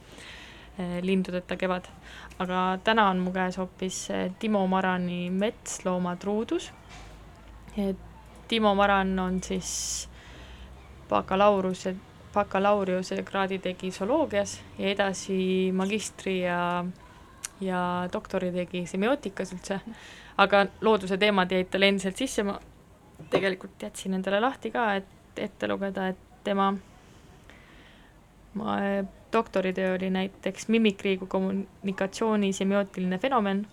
Lindudeta 1.03 1.59
kevad. 1.61 1.90
aga 2.40 2.78
täna 2.84 3.09
on 3.11 3.18
mu 3.20 3.32
käes 3.34 3.59
hoopis 3.59 4.09
Timo 4.38 4.62
Marani 4.66 5.28
Metsloomad 5.30 6.22
ruudus. 6.24 6.70
Timo 8.48 8.74
Maran 8.74 9.18
on 9.18 9.42
siis 9.42 10.09
bakalaureuse, 11.09 11.96
bakalaureuse 12.35 13.22
kraadi 13.26 13.59
tegi 13.59 13.91
zooloogias 13.91 14.61
ja 14.78 14.91
edasi 14.93 15.70
magistri 15.74 16.41
ja, 16.41 16.85
ja 17.61 17.81
doktori 18.12 18.53
tegi 18.55 18.85
semiootikas 18.87 19.55
üldse, 19.57 19.81
aga 20.39 20.66
looduse 20.81 21.18
teemad 21.18 21.53
jäid 21.53 21.70
talle 21.72 21.91
endiselt 21.91 22.20
sisse, 22.20 22.47
ma 22.47 22.59
tegelikult 23.31 23.83
jätsin 23.83 24.14
endale 24.14 24.41
lahti 24.41 24.70
ka, 24.70 24.93
et 25.01 25.41
ette 25.41 25.68
lugeda, 25.68 26.09
et 26.12 26.45
tema 26.45 26.70
ma, 28.55 28.76
doktoritöö 29.33 29.95
oli 29.95 30.11
näiteks 30.11 30.68
mimikri 30.68 31.16
kui 31.18 31.28
kommunikatsiooni 31.28 32.53
semiootiline 32.53 33.18
fenomen 33.18 33.66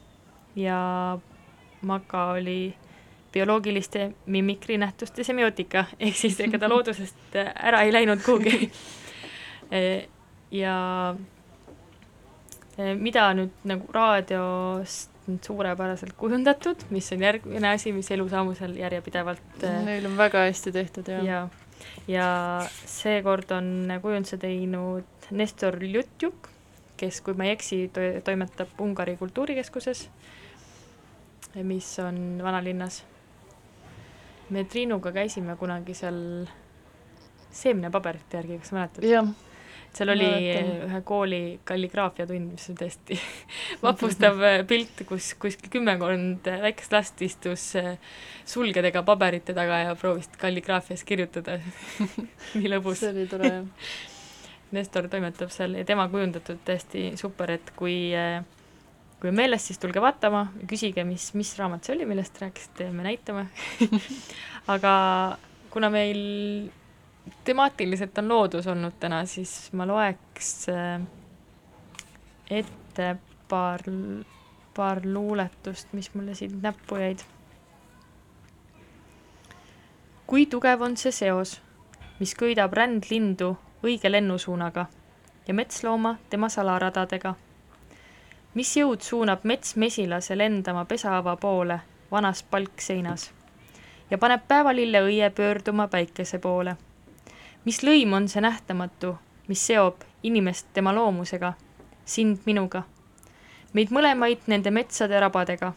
ja 0.55 1.17
maka 1.81 2.25
oli 2.25 2.75
bioloogiliste 3.37 4.11
mimikrinähtuste 4.33 5.23
semiootika, 5.23 5.85
ehk 5.99 6.17
siis 6.17 6.39
ega 6.43 6.59
ta 6.59 6.69
loodusest 6.71 7.37
ära 7.37 7.85
ei 7.85 7.93
läinud 7.93 8.25
kuhugi. 8.25 8.71
ja 10.61 10.77
mida 12.77 13.29
nüüd 13.37 13.63
nagu 13.67 13.93
raadiost 13.93 15.13
suurepäraselt 15.43 16.13
kujundatud, 16.17 16.85
mis 16.89 17.11
on 17.11 17.23
järgmine 17.25 17.73
asi, 17.73 17.91
mis 17.91 18.09
elusaamusel 18.15 18.77
järjepidevalt 18.79 19.63
äh, 19.63 19.81
Neil 19.85 20.05
on 20.07 20.15
väga 20.17 20.45
hästi 20.47 20.71
tehtud 20.71 21.09
ja, 21.11 21.23
ja, 21.25 21.41
ja 22.07 22.27
seekord 22.87 23.51
on 23.51 23.91
kujunduse 24.01 24.39
teinud 24.39 25.27
Nestor 25.35 25.75
Ljutjuk, 25.83 26.47
kes, 26.97 27.19
kui 27.25 27.35
ma 27.35 27.49
ei 27.49 27.57
eksi, 27.57 27.81
to-, 27.93 28.21
toimetab 28.23 28.79
Ungari 28.79 29.17
Kultuurikeskuses, 29.19 30.07
mis 31.67 31.91
on 31.99 32.39
vanalinnas. 32.43 33.03
Me 34.49 34.63
Triinuga 34.63 35.11
käisime 35.15 35.55
kunagi 35.59 35.93
seal 35.97 36.17
seemnepaberite 37.51 38.41
järgi, 38.41 38.59
kas 38.61 38.73
mäletad? 38.75 39.05
jah, 39.07 39.29
seal 39.95 40.11
oli 40.13 40.27
ühe 40.87 41.01
kooli 41.07 41.41
kalligraafiatund, 41.67 42.51
mis 42.53 42.67
on 42.71 42.79
tõesti 42.79 43.17
vapustav 43.85 44.41
äh, 44.45 44.59
pilt, 44.69 45.05
kus 45.09 45.33
kuskil 45.41 45.71
kümmekond 45.73 46.49
väikest 46.65 46.93
last 46.95 47.23
istus 47.25 47.69
äh, 47.79 47.95
sulgedega 48.45 49.03
paberite 49.07 49.55
taga 49.57 49.81
ja 49.85 49.95
proovis 49.99 50.29
kalligraafias 50.39 51.05
kirjutada 51.07 51.59
nii 52.57 52.75
lõbus. 52.75 53.01
see 53.03 53.15
oli 53.15 53.27
tore 53.31 53.51
jah. 53.55 53.65
Nestor 54.75 55.05
toimetab 55.07 55.47
seal 55.47 55.77
ja 55.79 55.85
tema 55.87 56.09
kujundatud 56.11 56.57
täiesti 56.67 57.13
super, 57.15 57.53
et 57.55 57.69
kui 57.79 58.09
äh, 58.11 58.41
kui 59.21 59.31
on 59.31 59.35
meeles, 59.35 59.63
siis 59.65 59.79
tulge 59.81 60.01
vaatama, 60.01 60.45
küsige, 60.69 61.03
mis, 61.07 61.31
mis 61.33 61.53
raamat 61.57 61.87
see 61.87 61.95
oli, 61.95 62.05
millest 62.05 62.37
rääkisite 62.41 62.89
ja 62.89 62.93
me 62.93 63.07
näitame 63.07 63.47
aga 64.75 64.93
kuna 65.73 65.89
meil 65.89 66.69
temaatiliselt 67.43 68.17
on 68.17 68.27
loodus 68.29 68.67
olnud 68.67 68.99
täna, 68.99 69.25
siis 69.25 69.71
ma 69.73 69.87
loeks 69.87 70.51
äh, 70.69 71.01
ette 72.49 73.15
paar, 73.49 73.81
paar 74.75 75.01
luuletust, 75.03 75.93
mis 75.93 76.13
mulle 76.13 76.35
siin 76.35 76.59
näppu 76.61 76.95
jäid. 76.95 77.25
kui 80.27 80.45
tugev 80.45 80.81
on 80.81 80.97
see 80.97 81.11
seos, 81.11 81.61
mis 82.19 82.35
köidab 82.35 82.73
rändlindu 82.73 83.53
õige 83.83 84.11
lennusuunaga 84.11 84.85
ja 85.47 85.53
metslooma 85.53 86.17
tema 86.29 86.49
salaradadega? 86.49 87.35
Mis 88.57 88.71
jõud 88.73 89.03
suunab 89.05 89.43
metsmesilase 89.45 90.33
lendama 90.37 90.85
pesaava 90.89 91.35
poole 91.37 91.75
vanas 92.11 92.43
palkseinas 92.43 93.29
ja 94.09 94.17
paneb 94.17 94.47
päevalille 94.47 95.03
õie 95.05 95.29
pöörduma 95.29 95.85
päikese 95.87 96.39
poole? 96.39 96.73
mis 97.65 97.83
lõim 97.83 98.15
on 98.17 98.25
see 98.31 98.41
nähtamatu, 98.41 99.13
mis 99.47 99.65
seob 99.67 100.01
inimest 100.23 100.71
tema 100.73 100.93
loomusega, 100.95 101.53
sind 102.05 102.47
minuga, 102.49 102.81
meid 103.73 103.93
mõlemaid 103.93 104.47
nende 104.47 104.73
metsade 104.73 105.19
rabadega? 105.21 105.73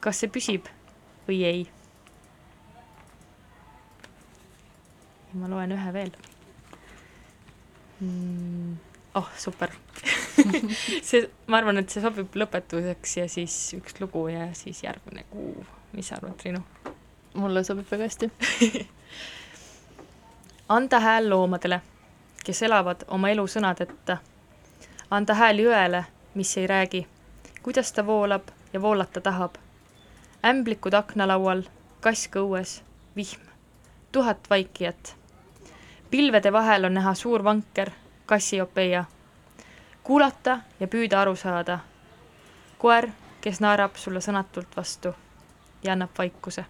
kas 0.00 0.24
see 0.24 0.32
püsib 0.32 0.66
või 1.28 1.44
ei? 1.44 1.62
ma 5.36 5.52
loen 5.52 5.76
ühe 5.76 5.92
veel 5.92 6.12
mm,. 8.00 8.85
Oh, 9.16 9.28
super 9.36 9.72
see, 11.02 11.22
ma 11.46 11.60
arvan, 11.60 11.80
et 11.80 11.90
see 11.90 12.02
sobib 12.04 12.36
lõpetuseks 12.36 13.16
ja 13.20 13.26
siis 13.30 13.56
üks 13.76 13.98
lugu 14.00 14.26
ja 14.28 14.50
siis 14.54 14.82
järgmine 14.84 15.24
kuu. 15.30 15.64
mis 15.92 16.08
sa 16.08 16.18
arvad, 16.20 16.36
Triinu? 16.40 16.62
mulle 17.36 17.64
sobib 17.64 17.88
väga 17.90 18.08
hästi. 18.08 18.30
anda 20.76 21.00
hääl 21.00 21.30
loomadele, 21.30 21.80
kes 22.44 22.62
elavad 22.62 23.04
oma 23.08 23.30
elu 23.30 23.46
sõnadeta. 23.46 24.18
anda 25.10 25.34
hääl 25.34 25.62
jõele, 25.64 26.04
mis 26.34 26.56
ei 26.56 26.66
räägi, 26.66 27.06
kuidas 27.62 27.92
ta 27.92 28.06
voolab 28.06 28.48
ja 28.72 28.82
voolata 28.82 29.20
tahab. 29.20 29.56
ämblikud 30.44 30.94
aknalaual, 30.94 31.62
kask 32.00 32.36
õues, 32.36 32.82
vihm, 33.16 33.40
tuhat 34.12 34.50
vaikijat. 34.50 35.16
pilvede 36.10 36.52
vahel 36.52 36.84
on 36.84 36.94
näha 36.94 37.14
suur 37.14 37.44
vanker, 37.44 37.90
Kassiopeia. 38.26 39.04
kuulata 40.02 40.58
ja 40.80 40.86
püüda 40.86 41.20
aru 41.20 41.36
saada. 41.36 41.78
koer, 42.78 43.08
kes 43.40 43.60
naerab 43.60 43.96
sulle 43.96 44.20
sõnatult 44.20 44.76
vastu 44.76 45.14
ja 45.82 45.92
annab 45.92 46.10
vaikuse 46.18 46.64